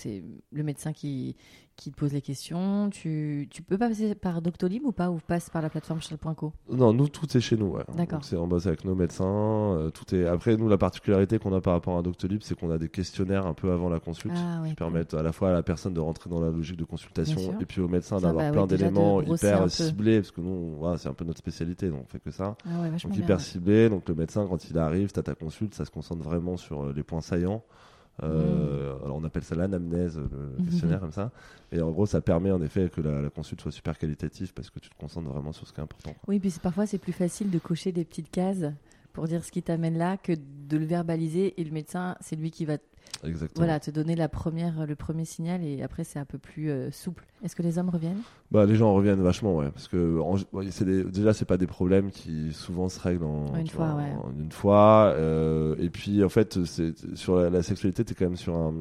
le 0.52 0.64
médecin 0.64 0.94
qui, 0.94 1.36
qui 1.76 1.92
te 1.92 1.96
pose 1.98 2.14
les 2.14 2.22
questions. 2.22 2.90
Tu, 2.90 3.48
tu 3.52 3.62
peux 3.62 3.78
passer 3.78 4.16
par 4.16 4.42
Doctolib 4.42 4.86
ou 4.86 4.92
pas 4.92 5.10
Ou 5.12 5.20
passe 5.26 5.50
par 5.50 5.62
la 5.62 5.70
plateforme 5.70 6.02
Charles.co 6.02 6.54
Non, 6.70 6.94
nous, 6.94 7.08
tout 7.10 7.36
est 7.36 7.42
chez 7.42 7.58
nous. 7.58 7.68
Ouais. 7.68 7.84
D'accord. 7.96 8.24
C'est 8.24 8.38
on 8.38 8.48
bosse 8.48 8.66
avec 8.68 8.86
nos 8.86 8.96
médecins. 8.96 9.26
euh, 9.26 9.90
tout 9.90 10.16
est. 10.16 10.26
Après, 10.26 10.56
nous, 10.58 10.70
la 10.70 10.78
particularité 10.78 11.38
qu'on 11.38 11.54
a 11.54 11.62
par 11.62 11.74
rapport 11.74 11.98
à 11.98 12.02
Doctolib, 12.02 12.42
c'est 12.44 12.58
qu'on 12.58 12.72
a 12.72 12.78
des 12.78 12.90
questionnaires 12.90 13.46
un 13.46 13.54
peu 13.54 13.72
avant 13.72 13.90
la 13.90 14.00
consulte. 14.00 14.36
Ah 14.38 14.64
qui 14.68 14.74
permettent 14.74 15.14
à 15.14 15.22
la 15.22 15.32
fois 15.32 15.50
à 15.50 15.54
la 15.54 15.64
personne 15.64 15.94
de 15.94 16.00
rentrer 16.00 16.30
dans 16.30 16.40
la 16.42 16.50
logique 16.50 16.78
de 16.78 16.84
consultation 16.86 17.60
et 17.60 17.66
puis 17.66 17.82
au 17.82 17.88
médecin 17.88 18.20
d'avoir 18.20 18.46
bah 18.46 18.52
plein 18.52 18.66
d'éléments 18.68 19.22
hyper 19.22 19.70
ciblés 19.70 20.22
parce 20.22 20.32
que 20.32 20.42
nous 20.42 20.76
voilà, 20.78 20.98
c'est 20.98 21.10
un 21.10 21.14
peu 21.14 21.24
notre 21.26 21.38
spécialité 21.40 21.90
donc 21.90 22.02
on 22.04 22.08
fait 22.08 22.20
que 22.20 22.32
ça 22.32 22.56
Ah 22.66 22.82
ouais, 22.82 22.90
donc 22.90 23.16
hyper 23.16 23.40
ciblé 23.40 23.90
donc 23.90 24.08
le 24.10 24.16
médecin 24.16 24.48
quand 24.50 24.70
il 24.70 24.78
arrive 24.78 25.12
tu 25.12 25.20
as 25.20 25.24
ta 25.24 25.36
consulte 25.36 25.74
ça 25.76 25.86
se 25.86 25.92
concentre 25.92 26.24
vraiment 26.24 26.58
sur 26.58 26.84
euh, 26.86 26.94
les 26.96 27.04
points 27.04 27.22
saillants 27.22 27.64
Euh, 28.24 28.96
alors 29.04 29.18
on 29.18 29.24
appelle 29.26 29.44
ça 29.44 29.56
l'anamnèse 29.56 30.18
le 30.18 30.24
Mhm. 30.58 30.66
questionnaire 30.66 31.00
comme 31.02 31.12
ça 31.12 31.32
et 31.74 31.82
en 31.82 31.92
gros 31.92 32.06
ça 32.06 32.22
permet 32.22 32.50
en 32.52 32.62
effet 32.62 32.90
que 32.90 33.02
la, 33.02 33.22
la 33.22 33.30
consulte 33.30 33.60
soit 33.62 33.74
super 33.74 33.98
qualitative 33.98 34.54
parce 34.54 34.70
que 34.70 34.80
tu 34.80 34.90
te 34.90 34.96
concentres 34.96 35.28
vraiment 35.30 35.52
sur 35.52 35.68
ce 35.68 35.74
qui 35.74 35.82
est 35.82 35.84
important 35.84 36.12
quoi. 36.14 36.22
Oui, 36.28 36.40
puis 36.40 36.54
parfois 36.64 36.86
c'est 36.86 36.98
plus 36.98 37.12
facile 37.12 37.50
de 37.52 37.60
cocher 37.60 37.92
des 37.92 38.06
petites 38.06 38.32
cases 38.32 38.66
pour 39.12 39.28
dire 39.28 39.44
ce 39.44 39.52
qui 39.52 39.62
t'amène 39.62 39.98
là 39.98 40.16
que 40.16 40.32
de 40.34 40.78
le 40.78 40.86
verbaliser 40.86 41.60
et 41.60 41.64
le 41.66 41.72
médecin, 41.72 42.16
c'est 42.22 42.36
lui 42.38 42.52
qui 42.52 42.64
va 42.66 42.78
Exactement. 43.24 43.66
voilà, 43.66 43.80
te 43.80 43.90
donner 43.90 44.16
la 44.16 44.30
première, 44.30 44.86
le 44.86 44.96
premier 44.96 45.26
signal 45.26 45.64
et 45.64 45.82
après 45.82 46.04
c'est 46.04 46.20
un 46.20 46.26
peu 46.26 46.38
plus 46.38 46.70
euh, 46.70 46.92
souple. 46.92 47.26
Est-ce 47.44 47.56
que 47.56 47.64
les 47.64 47.78
hommes 47.80 47.90
reviennent? 47.90 48.22
Bah, 48.52 48.66
les 48.66 48.76
gens 48.76 48.94
reviennent 48.94 49.22
vachement, 49.22 49.56
ouais. 49.56 49.70
Parce 49.72 49.88
que 49.88 50.20
en- 50.20 50.36
ouais, 50.56 50.68
c'est 50.72 50.86
des- 50.86 51.04
déjà, 51.04 51.34
c'est 51.34 51.46
pas 51.46 51.58
des 51.58 51.66
problèmes 51.68 52.12
qui 52.12 52.54
souvent 52.54 52.88
se 52.90 53.00
règlent 53.00 53.24
en, 53.26 53.56
une 53.56 53.68
fois, 53.68 53.88
vois, 53.94 53.96
ouais. 54.04 54.12
en 54.24 54.32
une 54.40 54.52
fois. 54.52 55.14
euh, 55.16 55.76
et 55.80 55.90
puis, 55.90 56.24
en 56.24 56.30
fait, 56.30 56.64
c'est 56.66 56.94
sur 57.16 57.38
la, 57.38 57.50
la 57.50 57.64
sexualité, 57.64 58.04
t'es 58.06 58.14
quand 58.16 58.26
même 58.26 58.36
sur 58.38 58.56
un- 58.56 58.74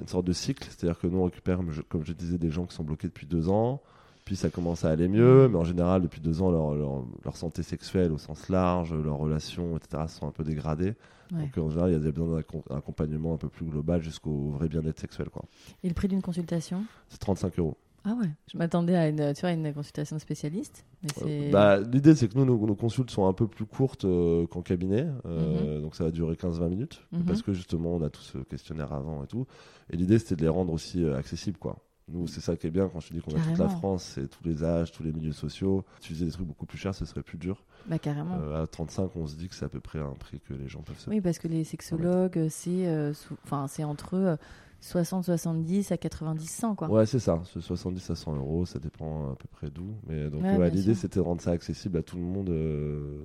une 0.00 0.08
sorte 0.08 0.26
de 0.26 0.32
cycle. 0.32 0.64
C'est-à-dire 0.70 0.98
que 0.98 1.06
nous, 1.06 1.18
on 1.18 1.24
récupère, 1.24 1.56
comme 1.56 1.72
je, 1.72 1.82
comme 1.82 2.04
je 2.04 2.12
disais, 2.12 2.38
des 2.38 2.50
gens 2.50 2.66
qui 2.66 2.74
sont 2.74 2.84
bloqués 2.84 3.08
depuis 3.08 3.26
deux 3.26 3.48
ans. 3.48 3.80
Puis 4.28 4.36
ça 4.36 4.50
commence 4.50 4.84
à 4.84 4.90
aller 4.90 5.08
mieux, 5.08 5.48
mais 5.48 5.56
en 5.56 5.64
général, 5.64 6.02
depuis 6.02 6.20
deux 6.20 6.42
ans, 6.42 6.50
leur, 6.50 6.74
leur, 6.74 7.02
leur 7.24 7.34
santé 7.38 7.62
sexuelle 7.62 8.12
au 8.12 8.18
sens 8.18 8.50
large, 8.50 8.92
leurs 8.92 9.16
relations, 9.16 9.74
etc., 9.78 10.02
sont 10.06 10.28
un 10.28 10.32
peu 10.32 10.44
dégradées. 10.44 10.92
Ouais. 11.32 11.44
Donc 11.44 11.56
en 11.56 11.70
général, 11.70 11.90
il 11.92 12.04
y 12.04 12.08
a 12.08 12.12
besoin 12.12 12.34
d'un 12.36 12.40
accom- 12.42 12.68
d'un 12.68 12.76
accompagnement 12.76 13.32
un 13.32 13.36
peu 13.38 13.48
plus 13.48 13.64
global 13.64 14.02
jusqu'au 14.02 14.50
vrai 14.50 14.68
bien-être 14.68 15.00
sexuel. 15.00 15.30
quoi. 15.30 15.46
Et 15.82 15.88
le 15.88 15.94
prix 15.94 16.08
d'une 16.08 16.20
consultation? 16.20 16.84
C'est 17.08 17.16
35 17.20 17.58
euros. 17.58 17.78
Ah 18.04 18.16
ouais. 18.20 18.28
Je 18.52 18.58
m'attendais 18.58 18.96
à 18.96 19.08
une, 19.08 19.32
tu 19.32 19.40
vois, 19.40 19.52
une 19.52 19.72
consultation 19.72 20.16
de 20.16 20.20
spécialiste, 20.20 20.84
c'est. 21.16 21.48
Bah, 21.50 21.80
L'idée, 21.80 22.14
c'est 22.14 22.28
que 22.28 22.36
nous, 22.38 22.44
nos, 22.44 22.58
nos 22.66 22.74
consultes 22.76 23.10
sont 23.10 23.26
un 23.26 23.32
peu 23.32 23.46
plus 23.48 23.64
courtes 23.64 24.04
euh, 24.04 24.46
qu'en 24.46 24.60
cabinet. 24.60 25.06
euh, 25.24 25.80
Donc, 25.80 25.94
ça 25.94 26.04
va 26.04 26.10
durer 26.10 26.34
15-20 26.34 26.68
minutes. 26.68 27.00
Mhm. 27.12 27.24
Parce 27.24 27.40
que 27.40 27.54
justement, 27.54 27.94
on 27.94 28.02
a 28.02 28.10
tout 28.10 28.20
ce 28.20 28.36
questionnaire 28.36 28.92
avant 28.92 29.24
et 29.24 29.26
tout. 29.26 29.46
Et 29.88 29.96
l'idée, 29.96 30.18
c'était 30.18 30.36
de 30.36 30.42
les 30.42 30.48
rendre 30.48 30.74
aussi 30.74 31.02
euh, 31.02 31.16
accessibles, 31.16 31.56
quoi. 31.58 31.78
Nous, 32.10 32.26
c'est 32.26 32.40
ça 32.40 32.56
qui 32.56 32.66
est 32.66 32.70
bien 32.70 32.88
quand 32.88 33.00
je 33.00 33.08
te 33.08 33.14
dis 33.14 33.20
qu'on 33.20 33.36
a 33.36 33.40
toute 33.40 33.58
la. 33.58 33.68
France, 33.68 34.12
c'est 34.14 34.28
tous 34.28 34.42
les 34.44 34.64
âges, 34.64 34.92
tous 34.92 35.02
les 35.02 35.12
milieux 35.12 35.32
sociaux. 35.32 35.84
Si 36.00 36.08
tu 36.08 36.14
faisais 36.14 36.24
des 36.24 36.32
trucs 36.32 36.46
beaucoup 36.46 36.66
plus 36.66 36.78
chers, 36.78 36.94
ce 36.94 37.04
serait 37.04 37.22
plus 37.22 37.38
dur. 37.38 37.62
Bah 37.86 37.98
carrément. 37.98 38.38
Euh, 38.40 38.62
à 38.62 38.66
35, 38.66 39.10
on 39.16 39.26
se 39.26 39.36
dit 39.36 39.48
que 39.48 39.54
c'est 39.54 39.64
à 39.64 39.68
peu 39.68 39.80
près 39.80 39.98
un 39.98 40.14
prix 40.18 40.40
que 40.40 40.54
les 40.54 40.68
gens 40.68 40.80
peuvent 40.80 40.98
se 40.98 41.10
Oui, 41.10 41.20
parce 41.20 41.38
que 41.38 41.48
les 41.48 41.64
sexologues, 41.64 42.48
c'est 42.48 42.88
euh, 42.88 43.12
enfin, 43.44 43.66
c'est 43.68 43.84
entre 43.84 44.14
euh, 44.14 44.36
60, 44.80 45.24
70 45.24 45.92
à 45.92 45.96
90, 45.96 46.46
100, 46.48 46.74
quoi. 46.76 46.88
Ouais, 46.88 47.04
c'est 47.06 47.18
ça. 47.18 47.42
C'est 47.52 47.60
70 47.60 48.10
à 48.10 48.14
100 48.14 48.36
euros, 48.36 48.64
ça 48.64 48.78
dépend 48.78 49.32
à 49.32 49.34
peu 49.36 49.48
près 49.50 49.70
d'où. 49.70 49.94
Mais 50.06 50.30
donc, 50.30 50.42
Ouais, 50.42 50.70
l'idée, 50.70 50.94
c'était 50.94 51.20
de 51.20 51.24
rendre 51.24 51.40
ça 51.40 51.50
accessible 51.50 51.98
à 51.98 52.02
tout 52.02 52.16
le 52.16 52.22
monde. 52.22 52.48
euh, 52.50 53.24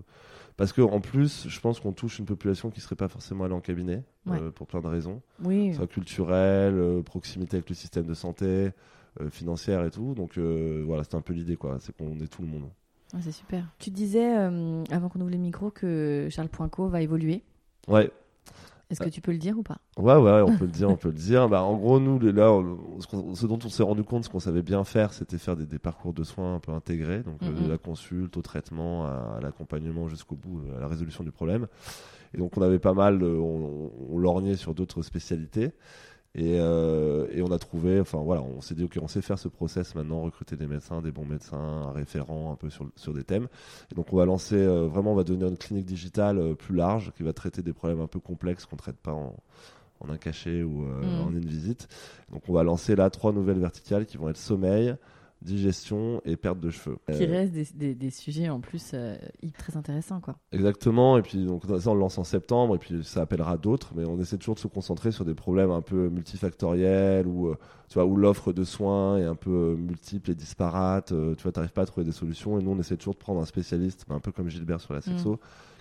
Parce 0.58 0.74
que 0.74 0.82
en 0.82 1.00
plus, 1.00 1.48
je 1.48 1.60
pense 1.60 1.80
qu'on 1.80 1.94
touche 1.94 2.20
une 2.20 2.26
population 2.26 2.70
qui 2.70 2.82
serait 2.82 2.96
pas 2.96 3.08
forcément 3.08 3.44
allée 3.44 3.54
en 3.54 3.62
cabinet 3.62 4.04
Ouais. 4.26 4.40
euh, 4.42 4.52
pour 4.52 4.68
plein 4.68 4.82
de 4.82 4.88
raisons, 4.88 5.22
Oui. 5.44 5.74
soit 5.74 5.88
culturelle, 5.88 6.74
euh, 6.76 7.02
proximité 7.02 7.58
avec 7.58 7.70
le 7.70 7.76
système 7.76 8.06
de 8.06 8.14
santé, 8.14 8.70
financière 9.30 9.84
et 9.86 9.92
tout. 9.92 10.16
Donc 10.16 10.38
voilà, 10.40 11.04
c'est 11.04 11.14
un 11.16 11.22
peu 11.22 11.34
l'idée, 11.34 11.56
quoi. 11.56 11.78
C'est 11.80 11.96
qu'on 11.96 12.20
est 12.20 12.28
tout 12.28 12.42
le 12.42 12.48
monde. 12.48 12.64
C'est 13.22 13.32
super. 13.32 13.64
Tu 13.78 13.92
disais, 13.92 14.26
avant 14.34 15.08
qu'on 15.10 15.22
ouvre 15.22 15.30
les 15.30 15.38
micros, 15.38 15.70
que 15.70 16.28
Charles 16.32 16.50
Poinco 16.50 16.88
va 16.88 17.02
évoluer. 17.04 17.44
Ouais, 17.88 18.10
Est-ce 18.94 19.02
que 19.10 19.14
tu 19.14 19.22
peux 19.22 19.32
le 19.32 19.38
dire 19.38 19.58
ou 19.58 19.64
pas? 19.64 19.78
Ouais, 19.98 20.16
ouais, 20.16 20.42
on 20.42 20.58
peut 20.58 20.66
le 20.66 20.72
dire, 20.72 20.90
on 20.90 20.96
peut 20.96 21.10
le 21.10 21.14
dire. 21.16 21.50
Bah, 21.50 21.64
en 21.64 21.76
gros, 21.76 22.00
nous, 22.00 22.20
là, 22.20 22.52
on- 22.52 23.00
ce, 23.36 23.46
dont 23.46 23.60
on 23.64 23.70
s'est 23.70 23.84
rendu 23.84 24.04
compte, 24.04 24.24
ce 24.24 24.30
qu'on 24.30 24.40
savait 24.40 24.62
bien 24.62 24.84
faire, 24.84 25.14
c'était 25.14 25.38
faire 25.38 25.56
des, 25.56 25.66
des 25.66 25.80
parcours 25.80 26.14
de 26.14 26.24
soins 26.24 26.56
un 26.56 26.60
peu 26.60 26.72
intégrés, 26.72 27.24
donc 27.24 27.38
euh, 27.44 27.52
Mhm. 27.52 27.64
de 27.66 27.70
la 27.70 27.78
consulte 27.78 28.38
au 28.38 28.42
traitement, 28.42 29.06
à, 29.06 29.36
à 29.38 29.42
l'accompagnement 29.42 30.08
jusqu'au 30.08 30.36
bout, 30.36 30.62
à 30.78 30.80
la 30.80 30.88
résolution 30.88 31.24
du 31.24 31.32
problème. 31.32 31.68
Et 32.34 32.38
donc, 32.38 32.58
on 32.58 32.62
avait 32.62 32.80
pas 32.80 32.94
mal, 32.94 33.22
euh, 33.22 33.38
on, 33.38 33.92
on 34.12 34.18
lorgnait 34.18 34.56
sur 34.56 34.74
d'autres 34.74 35.02
spécialités. 35.04 35.72
Et, 36.36 36.58
euh, 36.60 37.28
et 37.32 37.44
on 37.44 37.52
a 37.52 37.60
trouvé, 37.60 38.00
enfin 38.00 38.18
voilà, 38.18 38.42
on 38.42 38.60
s'est 38.60 38.74
dit, 38.74 38.84
ok, 38.84 38.98
on 39.02 39.08
sait 39.08 39.22
faire 39.22 39.38
ce 39.38 39.48
process 39.48 39.94
maintenant, 39.94 40.22
recruter 40.22 40.56
des 40.56 40.66
médecins, 40.66 41.00
des 41.02 41.12
bons 41.12 41.26
médecins, 41.26 41.58
un 41.58 41.92
référent 41.92 42.52
un 42.52 42.56
peu 42.56 42.72
sur, 42.72 42.90
sur 42.96 43.14
des 43.14 43.24
thèmes. 43.24 43.48
Et 43.92 43.96
donc 43.96 44.12
on 44.12 44.18
va 44.18 44.26
lancer, 44.26 44.56
euh, 44.56 44.88
vraiment, 44.88 45.12
on 45.12 45.16
va 45.16 45.24
devenir 45.24 45.48
une 45.48 45.58
clinique 45.58 45.86
digitale 45.86 46.40
euh, 46.40 46.56
plus 46.56 46.76
large 46.76 47.12
qui 47.16 47.22
va 47.22 47.34
traiter 47.34 47.62
des 47.62 47.74
problèmes 47.74 48.02
un 48.02 48.08
peu 48.08 48.20
complexes 48.20 48.66
qu'on 48.66 48.78
traite 48.78 48.98
pas 48.98 49.14
en, 49.14 49.36
en 50.00 50.10
un 50.10 50.18
cachet 50.18 50.64
ou 50.64 50.86
euh, 50.86 51.02
Mhm. 51.04 51.22
en 51.28 51.30
une 51.32 51.46
visite. 51.46 51.88
Donc 52.32 52.42
on 52.50 52.54
va 52.54 52.64
lancer 52.64 52.96
là 52.96 53.12
trois 53.12 53.32
nouvelles 53.32 53.60
verticales 53.60 54.08
qui 54.08 54.18
vont 54.18 54.30
être 54.30 54.38
sommeil, 54.38 54.96
digestion 55.44 56.22
et 56.26 56.36
perte 56.36 56.60
de 56.60 56.70
cheveux. 56.70 56.98
Qui 57.12 57.24
Euh, 57.24 57.28
reste 57.32 57.52
des, 57.54 57.68
des- 57.76 57.96
des 57.96 58.10
sujets 58.10 58.50
en 58.50 58.60
plus 58.60 58.92
euh, 58.94 59.16
très 59.58 59.78
intéressants, 59.78 60.20
quoi. 60.22 60.36
Exactement, 60.52 61.18
et 61.18 61.22
puis 61.22 61.46
donc 61.46 61.64
ça 61.66 61.92
on 61.92 61.94
le 61.94 62.00
lance 62.00 62.18
en 62.18 62.24
septembre, 62.24 62.76
et 62.76 62.80
puis 62.80 63.04
ça 63.04 63.22
appellera 63.22 63.58
d'autres, 63.58 63.92
mais 63.96 64.06
on 64.06 64.20
essaie 64.20 64.38
toujours 64.38 64.56
de 64.56 64.60
se 64.60 64.68
concentrer 64.68 65.12
sur 65.12 65.26
des 65.26 65.34
problèmes 65.36 65.72
un 65.72 65.82
peu 65.82 66.10
multifactoriels, 66.10 67.28
ou 67.28 67.48
euh, 67.50 67.56
tu 67.90 67.96
vois, 67.96 68.06
où 68.06 68.16
l'offre 68.16 68.54
de 68.54 68.64
soins 68.64 69.18
est 69.18 69.26
un 69.26 69.36
peu 69.36 69.52
euh, 69.52 69.76
multiple 69.76 70.32
et 70.32 70.36
disparate, 70.36 71.12
euh, 71.12 71.36
tu 71.36 71.44
vois, 71.44 71.52
t'arrives 71.52 71.72
pas 71.74 71.84
à 71.84 71.86
trouver 71.86 72.06
des 72.06 72.12
solutions, 72.12 72.60
et 72.60 72.64
nous 72.64 72.72
on 72.72 72.80
essaie 72.80 72.98
toujours 72.98 73.14
de 73.14 73.20
prendre 73.20 73.42
un 73.42 73.46
spécialiste, 73.46 74.06
un 74.10 74.20
peu 74.20 74.32
comme 74.32 74.50
Gilbert 74.50 74.82
sur 74.82 74.94
la 74.94 75.02
sexo, 75.02 75.40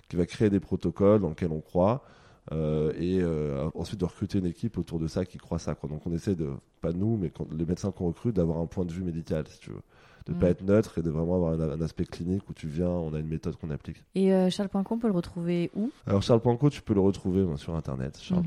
qui 0.09 0.15
va 0.15 0.25
créer 0.25 0.49
des 0.49 0.59
protocoles 0.59 1.21
dans 1.21 1.29
lesquels 1.29 1.51
on 1.51 1.61
croit, 1.61 2.03
euh, 2.51 2.91
et 2.97 3.21
euh, 3.21 3.69
ensuite 3.73 3.99
de 3.99 4.05
recruter 4.05 4.39
une 4.39 4.45
équipe 4.45 4.77
autour 4.77 4.99
de 4.99 5.07
ça 5.07 5.25
qui 5.25 5.37
croit 5.37 5.59
ça, 5.59 5.75
quoi. 5.75 5.89
Donc 5.89 6.05
on 6.05 6.13
essaie 6.13 6.35
de, 6.35 6.51
pas 6.81 6.91
nous, 6.91 7.17
mais 7.17 7.31
les 7.51 7.65
médecins 7.65 7.91
qu'on 7.91 8.07
recrute, 8.07 8.35
d'avoir 8.35 8.57
un 8.59 8.65
point 8.65 8.85
de 8.85 8.91
vue 8.91 9.03
médical, 9.03 9.47
si 9.47 9.59
tu 9.59 9.71
veux. 9.71 9.81
De 10.25 10.33
Mm. 10.33 10.39
pas 10.39 10.49
être 10.49 10.61
neutre 10.63 10.97
et 10.97 11.01
de 11.01 11.09
vraiment 11.09 11.35
avoir 11.35 11.53
un, 11.53 11.59
un 11.59 11.81
aspect 11.81 12.05
clinique 12.05 12.49
où 12.49 12.53
tu 12.53 12.67
viens, 12.67 12.87
on 12.89 13.13
a 13.13 13.19
une 13.19 13.27
méthode 13.27 13.55
qu'on 13.57 13.69
applique. 13.71 14.03
Et 14.15 14.33
euh, 14.33 14.49
Charles 14.49 14.69
on 14.73 14.97
peut 14.97 15.07
le 15.07 15.13
retrouver 15.13 15.69
où? 15.75 15.89
Alors 16.07 16.21
Charles 16.23 16.41
tu 16.71 16.81
peux 16.81 16.93
le 16.93 17.01
retrouver 17.01 17.45
sur 17.57 17.75
internet, 17.75 18.17
Charles. 18.21 18.43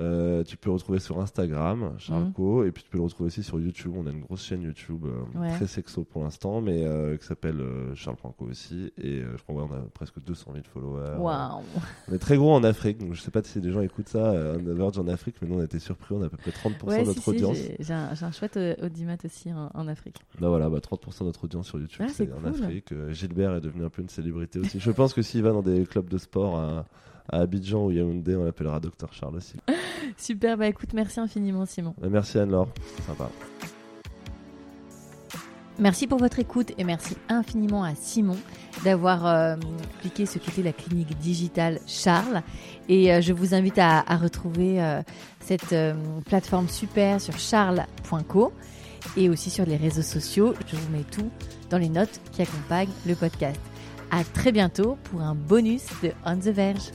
Euh, 0.00 0.42
tu 0.44 0.56
peux 0.56 0.70
le 0.70 0.74
retrouver 0.74 0.98
sur 0.98 1.20
Instagram, 1.20 1.94
Charles. 1.98 2.32
Co. 2.32 2.64
Et 2.64 2.72
puis 2.72 2.82
tu 2.84 2.90
peux 2.90 2.98
le 2.98 3.04
retrouver 3.04 3.26
aussi 3.28 3.42
sur 3.42 3.60
YouTube. 3.60 3.92
On 3.96 4.06
a 4.06 4.10
une 4.10 4.20
grosse 4.22 4.42
chaîne 4.44 4.62
YouTube 4.62 5.04
euh, 5.04 5.38
Ouais. 5.38 5.50
très 5.54 5.66
sexo 5.66 6.04
pour 6.04 6.22
l'instant, 6.22 6.60
mais 6.60 6.84
euh, 6.84 7.16
qui 7.16 7.26
s'appelle 7.26 7.60
Charles 7.94 8.16
Panco 8.16 8.44
aussi. 8.46 8.92
Et 8.98 9.20
je 9.20 9.42
crois 9.42 9.66
qu'on 9.66 9.74
a 9.74 9.80
presque 9.94 10.22
200 10.24 10.52
000 10.52 10.64
followers. 10.72 11.16
Waouh 11.18 11.62
On 12.08 12.12
est 12.14 12.18
très 12.18 12.36
gros 12.36 12.52
en 12.54 12.64
Afrique, 12.64 12.98
donc 12.98 13.14
je 13.14 13.20
sais 13.20 13.30
pas 13.30 13.42
si 13.42 13.60
des 13.60 13.70
gens 13.70 13.80
écoutent 13.80 14.08
ça, 14.08 14.32
Verge 14.58 14.98
en 14.98 15.08
Afrique, 15.08 15.36
mais 15.42 15.48
nous 15.48 15.56
on 15.56 15.60
a 15.60 15.64
été 15.64 15.78
surpris, 15.78 16.14
on 16.14 16.22
a 16.22 16.26
à 16.26 16.28
peu 16.30 16.36
près 16.36 16.50
30% 16.52 16.84
Ouais, 16.86 16.98
de 17.00 17.02
si, 17.02 17.08
notre 17.08 17.22
si, 17.22 17.30
audience. 17.30 17.56
j'ai- 17.56 17.76
j'ai 17.80 17.92
un, 17.94 18.32
chouette 18.32 18.58
audimat 18.82 19.16
aussi 19.24 19.52
en, 19.52 19.70
en 19.74 19.88
Afrique. 19.88 20.16
Bah 20.40 20.48
voilà, 20.48 20.68
bah 20.70 20.78
30% 20.78 21.01
de 21.10 21.24
notre 21.24 21.44
audience 21.44 21.66
sur 21.66 21.78
YouTube, 21.78 22.02
Ah, 22.04 22.08
c'est 22.08 22.26
c'est 22.26 22.32
en 22.32 22.36
cool. 22.50 22.64
Afrique. 22.64 22.92
Euh, 22.92 23.12
Gilbert 23.12 23.54
est 23.54 23.60
devenu 23.60 23.84
un 23.84 23.90
peu 23.90 24.02
une 24.02 24.08
célébrité 24.08 24.58
aussi. 24.58 24.78
Je 24.80 24.90
pense 24.90 25.12
que 25.14 25.22
s'il 25.22 25.42
va 25.42 25.50
dans 25.52 25.62
des 25.62 25.84
clubs 25.84 26.08
de 26.08 26.18
sport 26.18 26.58
à, 26.58 26.86
à 27.30 27.40
Abidjan 27.40 27.86
ou 27.86 27.90
Yaoundé, 27.90 28.36
on 28.36 28.44
l'appellera 28.44 28.80
Dr 28.80 29.12
Charles 29.12 29.36
aussi. 29.36 29.54
Super, 30.16 30.56
bah 30.56 30.66
écoute, 30.68 30.92
merci 30.94 31.20
infiniment 31.20 31.66
Simon. 31.66 31.94
Bah, 32.00 32.08
merci 32.10 32.38
Anne-Laure, 32.38 32.68
c'est 32.96 33.02
sympa. 33.04 33.28
Merci 35.78 36.06
pour 36.06 36.18
votre 36.18 36.38
écoute 36.38 36.72
et 36.76 36.84
merci 36.84 37.16
infiniment 37.30 37.82
à 37.82 37.94
Simon 37.94 38.36
d'avoir 38.84 39.26
euh, 39.26 39.56
expliqué 39.84 40.26
ce 40.26 40.38
qu'était 40.38 40.62
la 40.62 40.72
clinique 40.72 41.16
digitale 41.18 41.80
Charles. 41.86 42.42
Et 42.90 43.12
euh, 43.12 43.20
je 43.22 43.32
vous 43.32 43.54
invite 43.54 43.78
à, 43.78 44.00
à 44.06 44.16
retrouver 44.16 44.82
euh, 44.82 45.02
cette 45.40 45.72
euh, 45.72 45.94
plateforme 46.26 46.68
super 46.68 47.20
sur 47.20 47.38
charles.co 47.38 48.52
et 49.16 49.28
aussi 49.28 49.50
sur 49.50 49.64
les 49.66 49.76
réseaux 49.76 50.02
sociaux. 50.02 50.54
Je 50.66 50.76
vous 50.76 50.90
mets 50.90 51.04
tout 51.04 51.30
dans 51.70 51.78
les 51.78 51.88
notes 51.88 52.20
qui 52.32 52.42
accompagnent 52.42 52.92
le 53.06 53.14
podcast. 53.14 53.60
À 54.10 54.24
très 54.24 54.52
bientôt 54.52 54.98
pour 55.04 55.22
un 55.22 55.34
bonus 55.34 55.86
de 56.02 56.12
On 56.26 56.36
the 56.36 56.48
Verge. 56.48 56.92